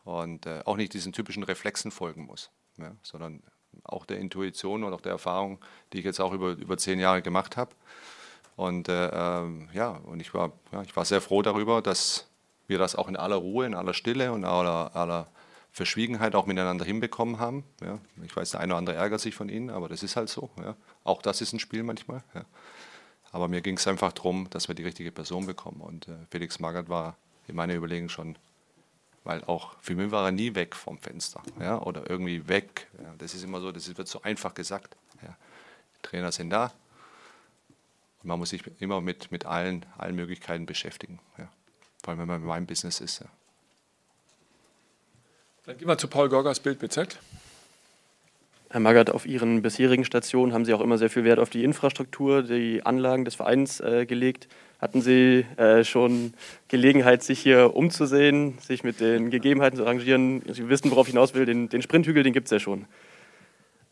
[0.05, 3.43] und äh, auch nicht diesen typischen Reflexen folgen muss, ja, sondern
[3.85, 5.59] auch der Intuition und auch der Erfahrung,
[5.93, 7.75] die ich jetzt auch über, über zehn Jahre gemacht habe.
[8.57, 12.27] Und äh, ähm, ja, und ich war, ja, ich war sehr froh darüber, dass
[12.67, 15.29] wir das auch in aller Ruhe, in aller Stille und aller, aller
[15.73, 17.65] Verschwiegenheit auch miteinander hinbekommen haben.
[17.83, 17.99] Ja.
[18.25, 20.51] Ich weiß, der eine oder andere ärgert sich von Ihnen, aber das ist halt so.
[20.59, 20.77] Ja.
[21.05, 22.23] Auch das ist ein Spiel manchmal.
[22.35, 22.45] Ja.
[23.33, 25.81] Aber mir ging es einfach darum, dass wir die richtige Person bekommen.
[25.81, 28.37] Und äh, Felix Magath war in meiner Überlegung schon
[29.25, 32.89] weil auch für mich war er nie weg vom Fenster ja, oder irgendwie weg.
[33.03, 34.97] Ja, das ist immer so, das wird so einfach gesagt.
[35.23, 35.37] Ja.
[36.03, 36.73] Trainer sind da
[38.23, 41.49] und man muss sich immer mit, mit allen, allen Möglichkeiten beschäftigen, ja.
[42.03, 43.21] vor allem wenn man in meinem Business ist.
[43.21, 43.27] Ja.
[45.71, 47.17] Dann gehen wir zu Paul Gorgas Bild BZ.
[48.71, 51.63] Herr Magath, auf Ihren bisherigen Stationen haben Sie auch immer sehr viel Wert auf die
[51.63, 54.49] Infrastruktur, die Anlagen des Vereins äh, gelegt.
[54.81, 56.35] Hatten Sie äh, schon
[56.67, 60.43] Gelegenheit, sich hier umzusehen, sich mit den Gegebenheiten zu arrangieren?
[60.53, 61.47] Sie wissen, worauf ich hinaus will.
[61.47, 62.87] Den, den Sprinthügel, den gibt es ja schon.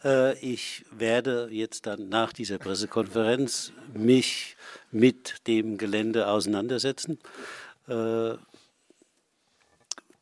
[0.03, 4.57] Äh, ich werde jetzt dann nach dieser Pressekonferenz mich
[4.91, 7.21] mit dem Gelände auseinandersetzen.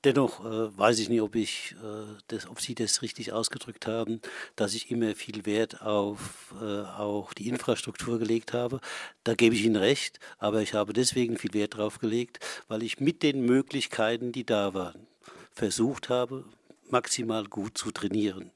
[0.07, 4.21] Dennoch äh, weiß ich nicht, ob, ich, äh, das, ob Sie das richtig ausgedrückt haben,
[4.55, 8.79] dass ich immer viel Wert auf äh, auch die Infrastruktur gelegt habe.
[9.25, 12.38] Da gebe ich Ihnen recht, aber ich habe deswegen viel Wert drauf gelegt,
[12.69, 15.09] weil ich mit den Möglichkeiten, die da waren,
[15.51, 16.45] versucht habe,
[16.88, 18.53] maximal gut zu trainieren.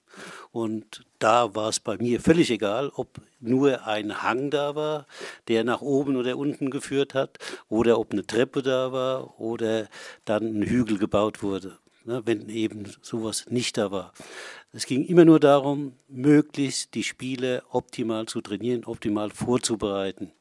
[0.52, 5.06] Und da war es bei mir völlig egal, ob nur ein Hang da war,
[5.48, 9.88] der nach oben oder unten geführt hat, oder ob eine Treppe da war oder
[10.24, 11.78] dann ein Hügel gebaut wurde.
[12.04, 14.12] ne, wenn eben sowas nicht da war.
[14.72, 20.32] Es ging immer nur darum, möglichst die Spiele optimal zu trainieren, optimal vorzubereiten.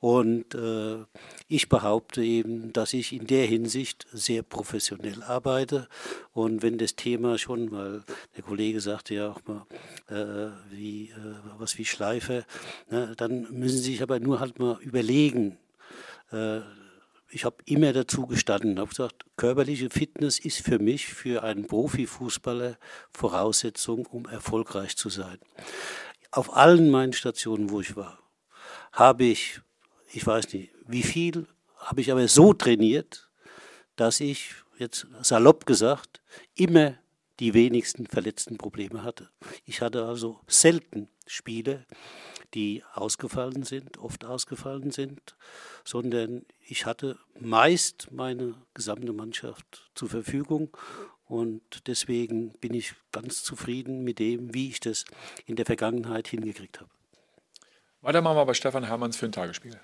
[0.00, 1.04] Und äh,
[1.48, 5.88] ich behaupte eben, dass ich in der Hinsicht sehr professionell arbeite.
[6.32, 8.04] Und wenn das Thema schon, weil
[8.36, 9.66] der Kollege sagte ja auch mal,
[10.08, 12.44] äh, wie, äh, was wie Schleife,
[12.90, 15.58] ne, dann müssen Sie sich aber nur halt mal überlegen,
[16.30, 16.60] äh,
[17.30, 22.78] ich habe immer dazu gestanden, habe gesagt, körperliche Fitness ist für mich, für einen Profifußballer
[23.10, 25.38] Voraussetzung, um erfolgreich zu sein.
[26.30, 28.18] Auf allen meinen Stationen, wo ich war,
[28.92, 29.60] habe ich
[30.12, 33.28] ich weiß nicht, wie viel habe ich aber so trainiert,
[33.96, 36.20] dass ich, jetzt salopp gesagt,
[36.54, 36.94] immer
[37.40, 39.28] die wenigsten verletzten Probleme hatte.
[39.64, 41.86] Ich hatte also selten Spiele,
[42.54, 45.36] die ausgefallen sind, oft ausgefallen sind,
[45.84, 50.76] sondern ich hatte meist meine gesamte Mannschaft zur Verfügung
[51.26, 55.04] und deswegen bin ich ganz zufrieden mit dem, wie ich das
[55.44, 56.90] in der Vergangenheit hingekriegt habe.
[58.00, 59.80] Weiter machen wir bei Stefan Hermanns für ein Tagesspiegel.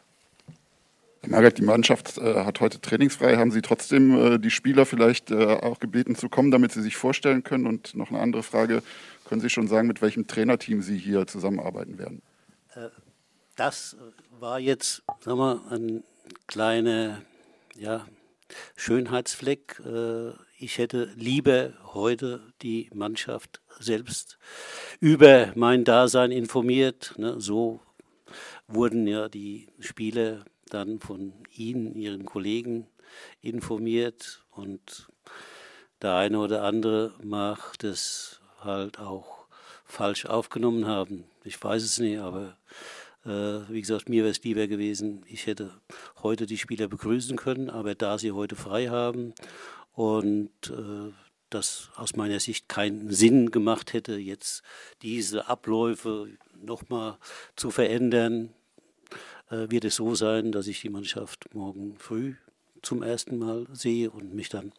[1.27, 3.37] Margaret, die Mannschaft äh, hat heute trainingsfrei.
[3.37, 6.97] Haben Sie trotzdem äh, die Spieler vielleicht äh, auch gebeten zu kommen, damit sie sich
[6.97, 7.67] vorstellen können?
[7.67, 8.83] Und noch eine andere Frage,
[9.25, 12.23] können Sie schon sagen, mit welchem Trainerteam Sie hier zusammenarbeiten werden?
[12.75, 12.89] Äh,
[13.57, 13.97] das
[14.31, 16.05] war jetzt sagen wir, ein
[16.47, 17.23] kleiner
[17.77, 18.07] ja,
[18.77, 19.81] Schönheitsfleck.
[19.85, 24.39] Äh, ich hätte lieber heute die Mannschaft selbst
[25.01, 27.15] über mein Dasein informiert.
[27.17, 27.41] Ne?
[27.41, 27.81] So
[28.67, 32.87] wurden ja die Spiele dann von Ihnen, Ihren Kollegen
[33.43, 35.09] informiert und
[36.03, 39.47] der eine oder andere mag das halt auch
[39.85, 41.25] falsch aufgenommen haben.
[41.45, 42.57] Ich weiß es nicht, aber
[43.25, 45.71] äh, wie gesagt, mir wäre es lieber gewesen, ich hätte
[46.23, 49.35] heute die Spieler begrüßen können, aber da sie heute frei haben
[49.93, 51.13] und äh,
[51.51, 54.63] das aus meiner Sicht keinen Sinn gemacht hätte, jetzt
[55.03, 56.29] diese Abläufe
[56.61, 57.19] nochmal
[57.57, 58.53] zu verändern,
[59.51, 62.35] wird es so sein, dass ich die Mannschaft morgen früh
[62.83, 64.73] zum ersten Mal sehe und mich dann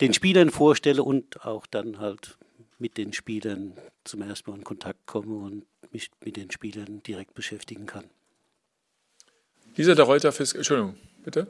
[0.00, 2.38] den Spielern vorstelle und auch dann halt
[2.78, 3.72] mit den Spielern
[4.04, 8.04] zum ersten Mal in Kontakt komme und mich mit den Spielern direkt beschäftigen kann.
[9.76, 10.52] Dieser der Reuter fürs.
[10.54, 11.46] Entschuldigung, bitte.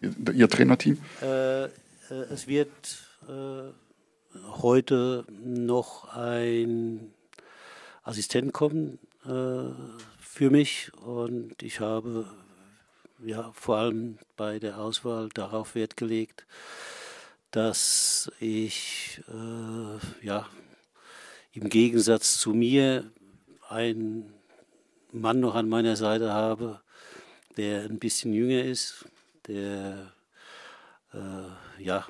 [0.00, 0.98] Ihr, Ihr Trainerteam?
[1.22, 1.68] Äh, äh,
[2.08, 2.68] es wird
[3.28, 3.70] äh,
[4.62, 7.12] heute noch ein
[8.02, 9.70] Assistent kommen, äh,
[10.40, 12.24] für mich und ich habe
[13.22, 16.46] ja vor allem bei der Auswahl darauf Wert gelegt,
[17.50, 20.48] dass ich äh, ja
[21.52, 23.12] im Gegensatz zu mir
[23.68, 24.32] einen
[25.12, 26.80] Mann noch an meiner Seite habe,
[27.58, 29.04] der ein bisschen jünger ist,
[29.46, 30.14] der
[31.12, 32.06] äh, ja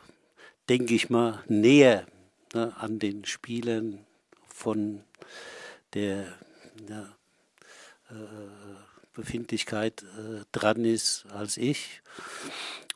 [0.69, 2.07] denke ich mal näher
[2.55, 4.07] ne, an den Spielern
[4.47, 5.03] von
[5.95, 6.39] der
[6.89, 7.09] ja,
[9.13, 12.03] Befindlichkeit äh, dran ist als ich.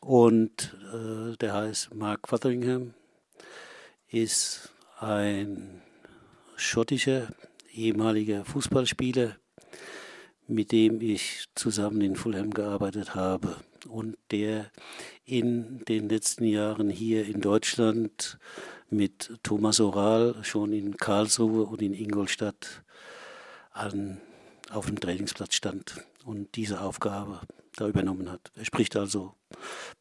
[0.01, 2.95] Und äh, der heißt Mark Fotheringham,
[4.09, 5.83] ist ein
[6.57, 7.29] schottischer
[7.73, 9.37] ehemaliger Fußballspieler,
[10.47, 13.57] mit dem ich zusammen in Fulham gearbeitet habe
[13.89, 14.71] und der
[15.25, 18.39] in den letzten Jahren hier in Deutschland
[18.91, 22.85] mit Thomas Oral schon in Karlsruhe und in Ingolstadt
[23.73, 24.21] an
[24.71, 27.41] auf dem Trainingsplatz stand und diese Aufgabe
[27.77, 28.53] da übernommen hat.
[28.57, 29.35] Er spricht also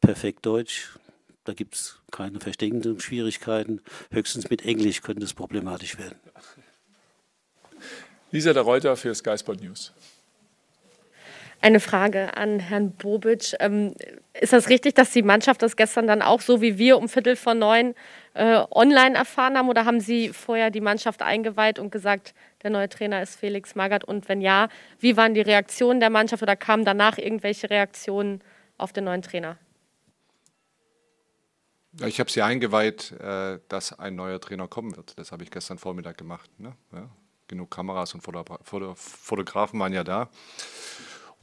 [0.00, 0.96] perfekt Deutsch.
[1.44, 3.82] Da gibt es keine Verständigungsschwierigkeiten.
[4.10, 6.18] Höchstens mit Englisch könnte es problematisch werden.
[8.30, 9.92] Lisa der Reuter für Sky Sport News.
[11.64, 13.54] Eine Frage an Herrn Bobic.
[13.58, 13.94] Ähm,
[14.38, 17.36] ist das richtig, dass die Mannschaft das gestern dann auch so wie wir um Viertel
[17.36, 17.94] vor neun
[18.34, 19.70] äh, online erfahren haben?
[19.70, 24.04] Oder haben Sie vorher die Mannschaft eingeweiht und gesagt, der neue Trainer ist Felix Magath?
[24.04, 28.42] Und wenn ja, wie waren die Reaktionen der Mannschaft oder kamen danach irgendwelche Reaktionen
[28.76, 29.56] auf den neuen Trainer?
[32.04, 35.18] Ich habe sie eingeweiht, äh, dass ein neuer Trainer kommen wird.
[35.18, 36.50] Das habe ich gestern Vormittag gemacht.
[36.60, 36.74] Ne?
[36.92, 37.08] Ja,
[37.48, 40.28] genug Kameras und Fotografen waren ja da.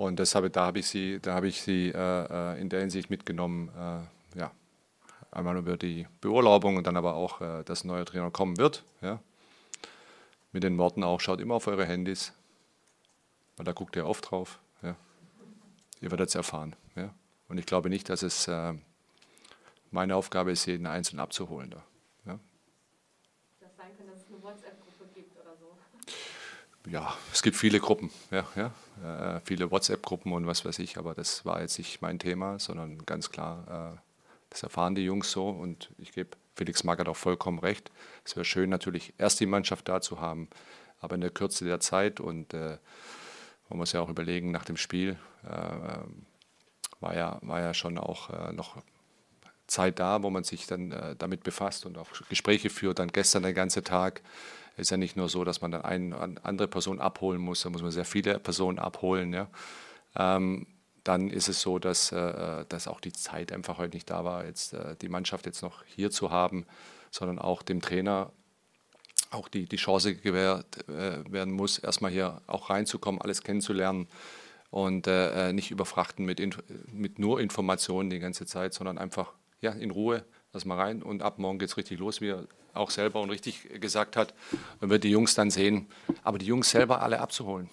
[0.02, 1.96] Und deshalb, da habe ich sie, da habe ich sie äh,
[2.56, 4.52] äh, in der Hinsicht mitgenommen, äh, ja,
[5.30, 8.84] einmal über die Beurlaubung und dann aber auch, äh, dass ein neuer Trainer kommen wird.
[9.02, 9.20] Ja.
[10.54, 12.34] Mit den Worten auch, schaut immer auf eure Handys,
[13.58, 14.58] weil da guckt ihr oft drauf.
[14.82, 14.96] Ja.
[16.02, 16.76] Ihr werdet es erfahren.
[16.96, 17.14] Ja.
[17.48, 18.74] Und ich glaube nicht, dass es äh,
[19.92, 21.70] meine Aufgabe ist, jeden Einzelnen abzuholen.
[21.70, 21.84] Da.
[22.26, 22.40] Ja.
[23.60, 25.78] Das sein kann, dass es eine WhatsApp-Gruppe gibt oder so.
[26.88, 29.36] Ja, es gibt viele Gruppen, ja, ja.
[29.36, 33.06] Äh, viele WhatsApp-Gruppen und was weiß ich, aber das war jetzt nicht mein Thema, sondern
[33.06, 34.00] ganz klar, äh,
[34.50, 37.92] das erfahren die Jungs so und ich gebe Felix Magath auch vollkommen recht.
[38.26, 40.50] Es wäre schön, natürlich erst die Mannschaft da zu haben,
[41.00, 42.78] aber in der Kürze der Zeit und äh,
[43.70, 45.50] man muss ja auch überlegen, nach dem Spiel äh,
[47.00, 48.78] war, ja, war ja schon auch äh, noch
[49.68, 53.00] Zeit da, wo man sich dann äh, damit befasst und auch Gespräche führt.
[53.00, 54.22] Dann gestern der ganze Tag
[54.78, 57.82] ist ja nicht nur so, dass man dann eine andere Person abholen muss, da muss
[57.82, 59.34] man sehr viele Personen abholen.
[59.34, 59.48] Ja.
[60.16, 60.68] Ähm,
[61.04, 64.46] dann ist es so, dass, äh, dass auch die Zeit einfach heute nicht da war,
[64.46, 66.66] jetzt äh, die Mannschaft jetzt noch hier zu haben,
[67.10, 68.32] sondern auch dem Trainer
[69.32, 74.08] auch die, die Chance gewährt äh, werden muss, erstmal hier auch reinzukommen, alles kennenzulernen
[74.70, 76.42] und äh, äh, nicht überfrachten mit,
[76.92, 81.40] mit nur Informationen die ganze Zeit, sondern einfach ja, in Ruhe erstmal rein und ab
[81.40, 84.34] morgen geht es richtig los, wie er auch selber und richtig gesagt hat.
[84.80, 85.88] Dann wird die Jungs dann sehen.
[86.24, 87.70] Aber die Jungs selber alle abzuholen,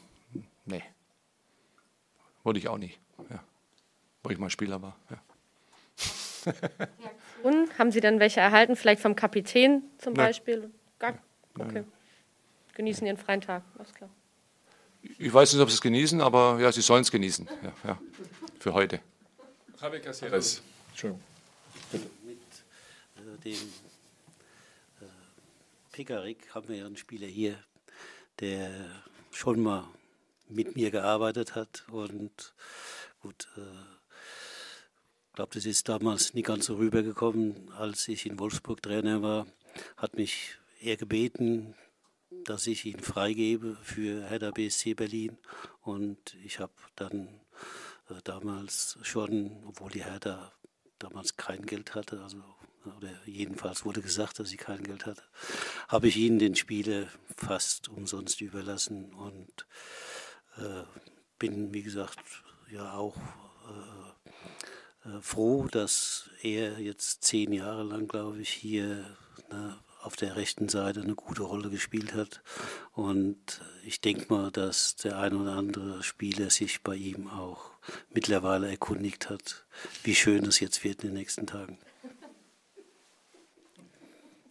[0.65, 0.83] nee.
[2.45, 2.99] Wurde ich auch nicht,
[3.31, 3.43] ja.
[4.23, 4.97] wo ich mal Spieler war.
[5.11, 6.53] Ja.
[7.39, 7.79] Reaktionen?
[7.79, 10.27] Haben Sie dann welche erhalten, vielleicht vom Kapitän zum Nein.
[10.27, 10.71] Beispiel?
[10.99, 11.19] Gar,
[11.59, 11.85] okay.
[12.75, 14.11] Genießen Ihren freien Tag, alles klar.
[15.19, 17.49] Ich weiß nicht, ob Sie es genießen, aber ja, Sie sollen es genießen.
[17.63, 17.99] Ja, ja,
[18.59, 19.01] für heute.
[19.81, 20.63] Javier Caceres.
[20.91, 21.23] Entschuldigung.
[21.93, 22.11] Bitte.
[22.25, 22.39] Mit
[23.17, 23.73] äh, dem
[25.99, 27.59] Pekarik haben wir ja einen Spieler hier,
[28.39, 28.71] der
[29.33, 29.83] schon mal
[30.49, 31.87] mit mir gearbeitet hat.
[31.91, 32.55] Und
[33.21, 33.63] gut, äh,
[35.27, 39.49] ich glaube, das ist damals nicht ganz so rübergekommen, als ich in Wolfsburg Trainer war.
[39.97, 41.75] Hat mich er gebeten,
[42.45, 45.37] dass ich ihn freigebe für Hertha BSC Berlin.
[45.81, 47.27] Und ich habe dann
[48.09, 50.53] äh, damals schon, obwohl die Hertha
[51.01, 52.45] damals kein Geld hatte, also
[52.93, 55.23] oder jedenfalls wurde gesagt, dass sie kein Geld hatte,
[55.89, 59.67] habe ich ihnen den Spieler fast umsonst überlassen und
[60.57, 60.85] äh,
[61.39, 62.19] bin, wie gesagt,
[62.71, 63.17] ja auch
[65.07, 69.17] äh, äh, froh, dass er jetzt zehn Jahre lang, glaube ich, hier
[69.51, 72.43] ne, auf der rechten Seite eine gute Rolle gespielt hat.
[72.93, 77.73] Und ich denke mal, dass der ein oder andere Spieler sich bei ihm auch
[78.13, 79.67] mittlerweile erkundigt hat,
[80.05, 81.79] wie schön es jetzt wird in den nächsten Tagen.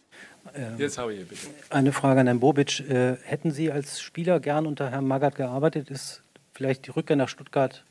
[0.04, 0.37] Ähm,
[0.78, 1.46] jetzt habe ich bitte.
[1.70, 2.80] Eine Frage an Herrn Bobic.
[2.80, 5.90] Äh, hätten Sie als Spieler gern unter Herrn Magath gearbeitet?
[5.90, 7.84] Ist vielleicht die Rückkehr nach Stuttgart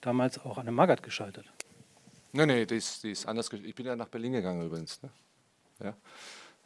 [0.00, 1.46] damals auch an den Magath gescheitert?
[2.32, 3.52] Nein, nein, die ist, die ist anders.
[3.52, 5.00] Ich bin ja nach Berlin gegangen übrigens.
[5.02, 5.94] Ne?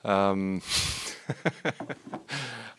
[0.05, 0.33] Ja.
[0.33, 0.63] Ähm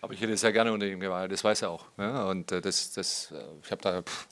[0.02, 1.86] Aber ich hätte es ja gerne unter ihm gearbeitet, das weiß er auch.
[1.98, 2.28] Ne?
[2.28, 4.28] Und äh, das, das, äh, ich habe da, pff,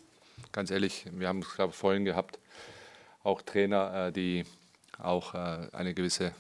[0.52, 2.38] ganz ehrlich, wir haben es vorhin gehabt,
[3.24, 4.46] auch Trainer, die
[5.00, 6.34] auch eine gewisse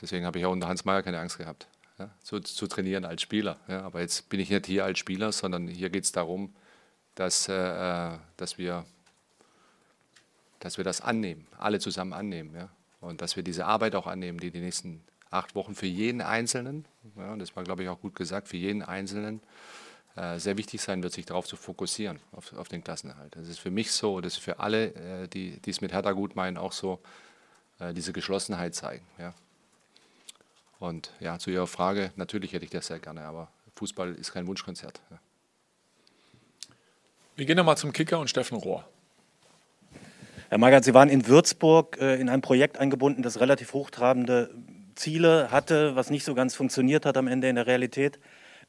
[0.00, 1.66] deswegen habe ich auch unter Hans Meyer keine Angst gehabt,
[1.98, 3.58] ja, zu, zu, trainieren als Spieler.
[3.68, 3.82] Ja.
[3.82, 6.54] Aber jetzt bin ich nicht hier als Spieler, sondern hier geht es darum,
[7.14, 8.84] dass, äh, dass, wir,
[10.60, 12.54] dass wir das annehmen, alle zusammen annehmen.
[12.54, 12.68] Ja.
[13.00, 16.84] Und dass wir diese Arbeit auch annehmen, die die nächsten acht Wochen für jeden Einzelnen,
[17.16, 19.40] ja, und das war, glaube ich, auch gut gesagt, für jeden Einzelnen
[20.16, 23.36] äh, sehr wichtig sein wird, sich darauf zu fokussieren, auf, auf den Klassenerhalt.
[23.36, 26.12] Das ist für mich so, das ist für alle, äh, die, die es mit Hertha
[26.12, 27.00] gut meinen, auch so,
[27.78, 29.04] äh, diese Geschlossenheit zeigen.
[29.18, 29.34] Ja.
[30.78, 34.46] Und ja, zu Ihrer Frage, natürlich hätte ich das sehr gerne, aber Fußball ist kein
[34.46, 35.00] Wunschkonzert.
[35.10, 35.18] Ja.
[37.36, 38.84] Wir gehen nochmal zum Kicker und Steffen Rohr.
[40.48, 44.50] Herr Magath, Sie waren in Würzburg äh, in ein Projekt eingebunden, das relativ hochtrabende
[44.94, 48.18] Ziele hatte, was nicht so ganz funktioniert hat am Ende in der Realität.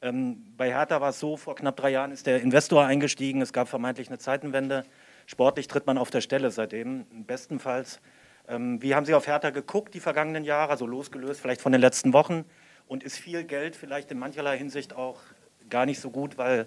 [0.02, 3.52] Ähm, bei Hertha war es so, vor knapp drei Jahren ist der Investor eingestiegen, es
[3.52, 4.84] gab vermeintlich eine Zeitenwende.
[5.26, 8.00] Sportlich tritt man auf der Stelle seitdem, bestenfalls.
[8.50, 11.80] Ähm, wie haben Sie auf Hertha geguckt die vergangenen Jahre, also losgelöst vielleicht von den
[11.80, 12.44] letzten Wochen?
[12.88, 15.20] Und ist viel Geld vielleicht in mancherlei Hinsicht auch
[15.68, 16.66] gar nicht so gut, weil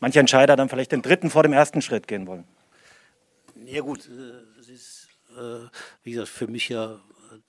[0.00, 2.44] manche Entscheider dann vielleicht den dritten vor dem ersten Schritt gehen wollen?
[3.66, 5.66] Ja gut, äh, es ist, äh,
[6.02, 6.98] wie gesagt, für mich ja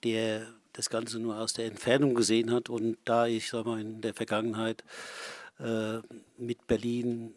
[0.04, 4.02] der das Ganze nur aus der Entfernung gesehen hat und da ich sag mal, in
[4.02, 4.84] der Vergangenheit
[5.60, 6.00] äh,
[6.38, 7.34] mit Berlin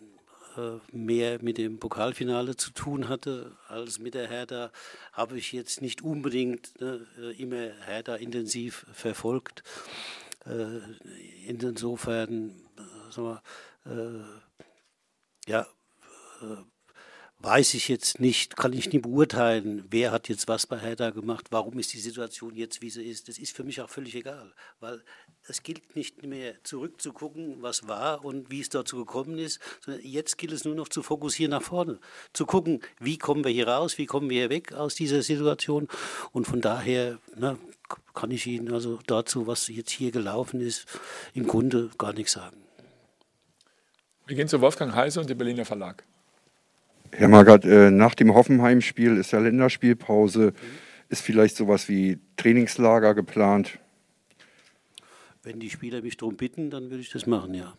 [0.93, 4.71] mehr mit dem Pokalfinale zu tun hatte als mit der Hertha,
[5.13, 9.63] habe ich jetzt nicht unbedingt ne, äh, immer Hertha intensiv verfolgt.
[10.47, 10.81] Äh,
[11.47, 12.55] insofern,
[13.11, 13.41] sagen
[13.85, 14.43] wir,
[15.47, 15.67] ja,
[17.43, 21.47] weiß ich jetzt nicht, kann ich nicht beurteilen, wer hat jetzt was bei Hertha gemacht,
[21.51, 23.29] warum ist die Situation jetzt, wie sie ist.
[23.29, 25.03] Das ist für mich auch völlig egal, weil
[25.49, 30.39] es gilt nicht mehr zurückzugucken, was war und wie es dazu gekommen ist, sondern jetzt
[30.39, 31.99] gilt es nur noch zu fokussieren nach vorne,
[32.33, 35.89] zu gucken, wie kommen wir hier raus, wie kommen wir hier weg aus dieser Situation
[36.33, 37.59] und von daher na,
[38.15, 40.87] kann ich Ihnen also dazu, was jetzt hier gelaufen ist,
[41.35, 42.57] im Grunde gar nichts sagen.
[44.27, 46.05] Wir gehen zu Wolfgang Heise und dem Berliner Verlag.
[47.11, 50.55] Herr Magath, äh, nach dem Hoffenheim-Spiel ist ja Länderspielpause.
[51.11, 53.79] Ist vielleicht sowas wie Trainingslager geplant?
[55.43, 57.77] Wenn die Spieler mich darum bitten, dann würde ich das machen, ja.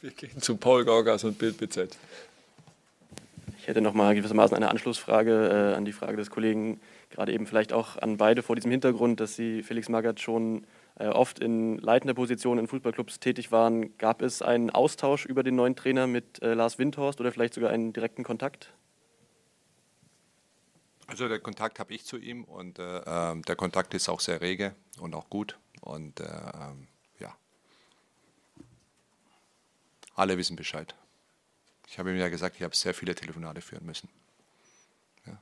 [0.00, 1.96] Wir gehen zu Paul Gorgas und Bild BZ.
[3.58, 7.48] Ich hätte noch mal gewissermaßen eine Anschlussfrage äh, an die Frage des Kollegen, gerade eben
[7.48, 10.64] vielleicht auch an beide vor diesem Hintergrund, dass Sie Felix Magath schon
[11.00, 13.98] äh, oft in leitender Position in Fußballclubs tätig waren.
[13.98, 17.70] Gab es einen Austausch über den neuen Trainer mit äh, Lars Windhorst oder vielleicht sogar
[17.70, 18.72] einen direkten Kontakt?
[21.06, 24.40] Also der Kontakt habe ich zu ihm und äh, ähm, der Kontakt ist auch sehr
[24.40, 25.56] rege und auch gut.
[25.80, 26.88] Und äh, ähm,
[27.20, 27.36] ja,
[30.16, 30.94] alle wissen Bescheid.
[31.88, 34.08] Ich habe ihm ja gesagt, ich habe sehr viele Telefonate führen müssen.
[35.26, 35.38] Ja.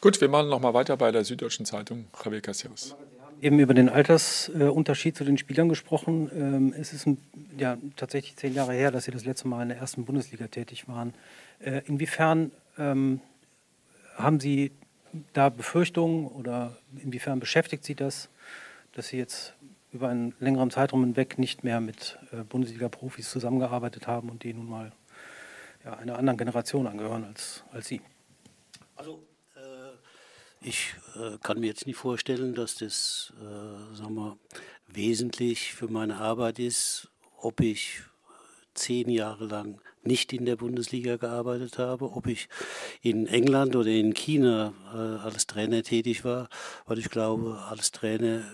[0.00, 2.08] Gut, wir machen nochmal weiter bei der Süddeutschen Zeitung.
[2.24, 2.96] Javier Cassius.
[3.40, 6.30] Eben über den Altersunterschied zu den Spielern gesprochen.
[6.34, 7.18] Ähm, es ist ein,
[7.56, 10.88] ja, tatsächlich zehn Jahre her, dass Sie das letzte Mal in der ersten Bundesliga tätig
[10.88, 11.14] waren.
[11.60, 13.20] Äh, inwiefern ähm,
[14.16, 14.72] haben Sie
[15.32, 18.28] da Befürchtungen oder inwiefern beschäftigt Sie das,
[18.92, 19.54] dass Sie jetzt
[19.92, 24.68] über einen längeren Zeitraum hinweg nicht mehr mit äh, Bundesliga-Profis zusammengearbeitet haben und die nun
[24.68, 24.92] mal
[25.84, 28.00] ja, einer anderen Generation angehören als, als Sie?
[28.96, 29.22] Also
[29.54, 34.36] äh, ich äh, kann mir jetzt nicht vorstellen, dass das äh, sagen wir,
[34.88, 38.02] wesentlich für meine Arbeit ist, ob ich
[38.74, 42.48] zehn Jahre lang nicht in der Bundesliga gearbeitet habe, ob ich
[43.02, 46.48] in England oder in China äh, als Trainer tätig war,
[46.86, 48.44] weil ich glaube, als Trainer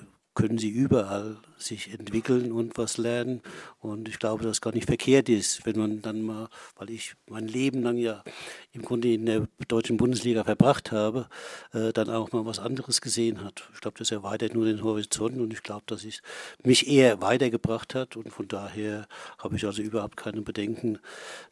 [0.41, 3.43] können sie überall sich entwickeln und was lernen.
[3.79, 7.47] Und ich glaube, dass gar nicht verkehrt ist, wenn man dann mal, weil ich mein
[7.47, 8.25] Leben lang ja
[8.73, 11.29] im Grunde in der deutschen Bundesliga verbracht habe,
[11.75, 13.69] äh, dann auch mal was anderes gesehen hat.
[13.75, 16.23] Ich glaube, das erweitert nur den Horizont und ich glaube, dass es
[16.65, 18.17] mich eher weitergebracht hat.
[18.17, 21.01] Und von daher habe ich also überhaupt keine Bedenken,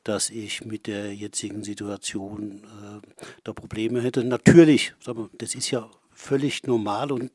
[0.02, 4.24] dass ich mit der jetzigen Situation äh, da Probleme hätte.
[4.24, 4.94] Natürlich,
[5.36, 7.30] das ist ja völlig normal und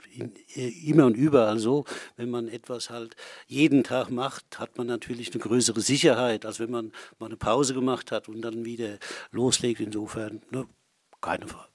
[0.56, 1.86] äh, immer und überall so.
[2.18, 3.16] Wenn man etwas halt
[3.48, 7.74] jeden Tag macht, hat man natürlich eine größere Sicherheit, als wenn man mal eine Pause
[7.74, 8.98] gemacht hat und dann wieder
[9.32, 9.80] loslegt.
[9.80, 10.66] Insofern, ne,
[11.22, 11.70] keine Frage.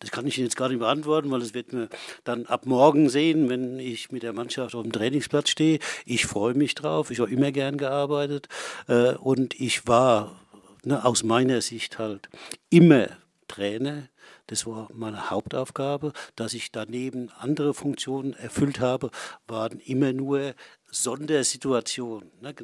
[0.00, 1.88] Das kann ich Ihnen jetzt gar nicht beantworten, weil das wird mir
[2.24, 5.78] dann ab morgen sehen, wenn ich mit der Mannschaft auf dem Trainingsplatz stehe.
[6.04, 7.10] Ich freue mich drauf.
[7.10, 8.48] Ich habe immer gern gearbeitet
[8.88, 10.38] äh, und ich war
[10.84, 12.28] ne, aus meiner Sicht halt
[12.68, 13.08] immer
[13.48, 14.08] Trainer
[14.48, 16.12] das war meine Hauptaufgabe.
[16.36, 19.10] Dass ich daneben andere Funktionen erfüllt habe,
[19.46, 20.54] waren immer nur
[20.90, 22.54] Sondersituationen, ne,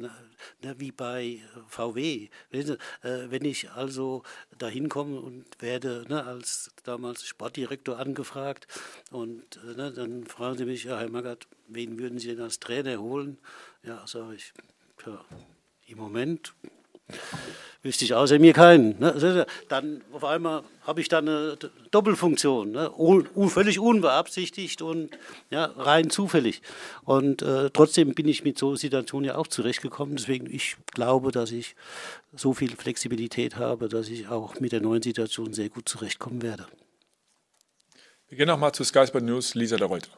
[0.63, 2.29] ne, wie bei VW.
[2.51, 4.23] Wenn ich also
[4.57, 8.67] dahin komme und werde ne, als damals Sportdirektor angefragt
[9.11, 13.37] und ne, dann fragen sie mich, Herr Magath, wen würden Sie denn als Trainer holen?
[13.83, 14.53] Ja, sage ich,
[15.05, 15.23] ja,
[15.85, 16.55] im Moment
[17.85, 18.99] wüsste ich außer mir keinen.
[18.99, 19.45] Ne?
[19.69, 21.57] Dann auf einmal habe ich dann eine
[21.91, 22.91] Doppelfunktion, ne?
[22.97, 25.11] un, völlig unbeabsichtigt und
[25.51, 26.61] ja, rein zufällig.
[27.03, 30.15] Und äh, trotzdem bin ich mit so Situationen ja auch zurechtgekommen.
[30.15, 31.75] Deswegen ich glaube, dass ich
[32.35, 36.65] so viel Flexibilität habe, dass ich auch mit der neuen Situation sehr gut zurechtkommen werde.
[38.27, 40.09] Wir gehen nochmal zu Sky Sport News, Lisa der Reuter.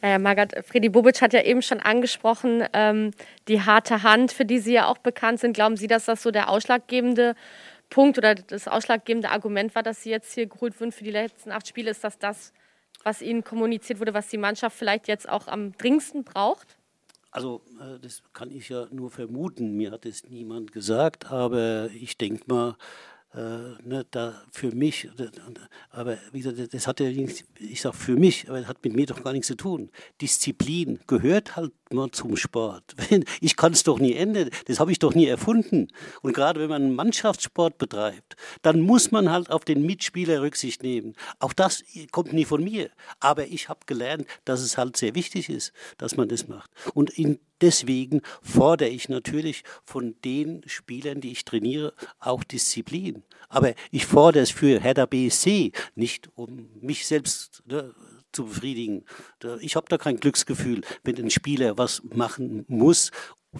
[0.00, 3.10] Naja, Margaret, Freddy Bobic hat ja eben schon angesprochen, ähm,
[3.48, 5.54] die harte Hand, für die Sie ja auch bekannt sind.
[5.54, 7.34] Glauben Sie, dass das so der ausschlaggebende
[7.90, 11.50] Punkt oder das ausschlaggebende Argument war, dass Sie jetzt hier geholt wurden für die letzten
[11.50, 11.90] acht Spiele?
[11.90, 12.52] Ist das das,
[13.02, 16.76] was Ihnen kommuniziert wurde, was die Mannschaft vielleicht jetzt auch am dringendsten braucht?
[17.30, 19.76] Also, äh, das kann ich ja nur vermuten.
[19.76, 22.76] Mir hat es niemand gesagt, aber ich denke mal,
[23.34, 23.38] äh,
[23.84, 25.08] ne, da für mich,
[25.90, 29.06] aber wie gesagt, das hat ja, ich sage für mich, aber das hat mit mir
[29.06, 29.90] doch gar nichts zu tun.
[30.20, 32.94] Disziplin gehört halt mal zum Sport.
[33.40, 35.88] Ich kann es doch nie ändern, das habe ich doch nie erfunden.
[36.22, 40.82] Und gerade wenn man einen Mannschaftssport betreibt, dann muss man halt auf den Mitspieler Rücksicht
[40.82, 41.14] nehmen.
[41.38, 42.90] Auch das kommt nie von mir.
[43.20, 46.70] Aber ich habe gelernt, dass es halt sehr wichtig ist, dass man das macht.
[46.94, 47.10] Und
[47.60, 53.24] Deswegen fordere ich natürlich von den Spielern, die ich trainiere, auch Disziplin.
[53.48, 57.94] Aber ich fordere es für Hertha BSC, nicht um mich selbst ne,
[58.32, 59.04] zu befriedigen.
[59.60, 63.10] Ich habe da kein Glücksgefühl, wenn ein Spieler was machen muss,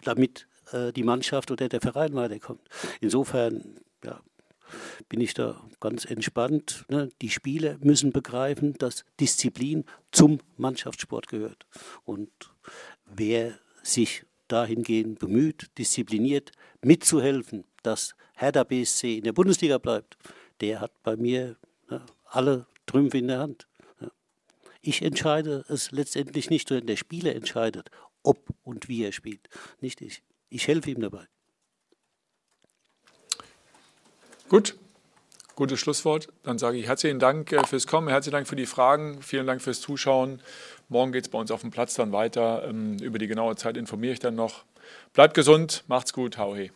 [0.04, 2.68] damit äh, die Mannschaft oder der Verein weiterkommt.
[3.00, 4.20] Insofern ja,
[5.08, 6.84] bin ich da ganz entspannt.
[6.88, 7.10] Ne?
[7.22, 11.66] Die Spieler müssen begreifen, dass Disziplin zum Mannschaftssport gehört.
[12.04, 12.30] Und
[13.06, 16.52] wer sich dahingehend bemüht, diszipliniert
[16.82, 20.16] mitzuhelfen, dass Hertha BSC in der Bundesliga bleibt,
[20.60, 21.56] der hat bei mir
[21.90, 23.66] ja, alle Trümpfe in der Hand.
[24.88, 27.90] Ich entscheide es letztendlich nicht, sondern der Spieler entscheidet,
[28.22, 29.50] ob und wie er spielt,
[29.82, 30.22] nicht ich.
[30.48, 31.26] Ich helfe ihm dabei.
[34.48, 34.76] Gut,
[35.56, 36.28] gutes Schlusswort.
[36.42, 39.60] Dann sage ich herzlichen Dank äh, fürs Kommen, herzlichen Dank für die Fragen, vielen Dank
[39.60, 40.40] fürs Zuschauen.
[40.88, 42.64] Morgen geht es bei uns auf dem Platz dann weiter.
[42.66, 44.64] Ähm, über die genaue Zeit informiere ich dann noch.
[45.12, 46.70] Bleibt gesund, macht's gut, hau he.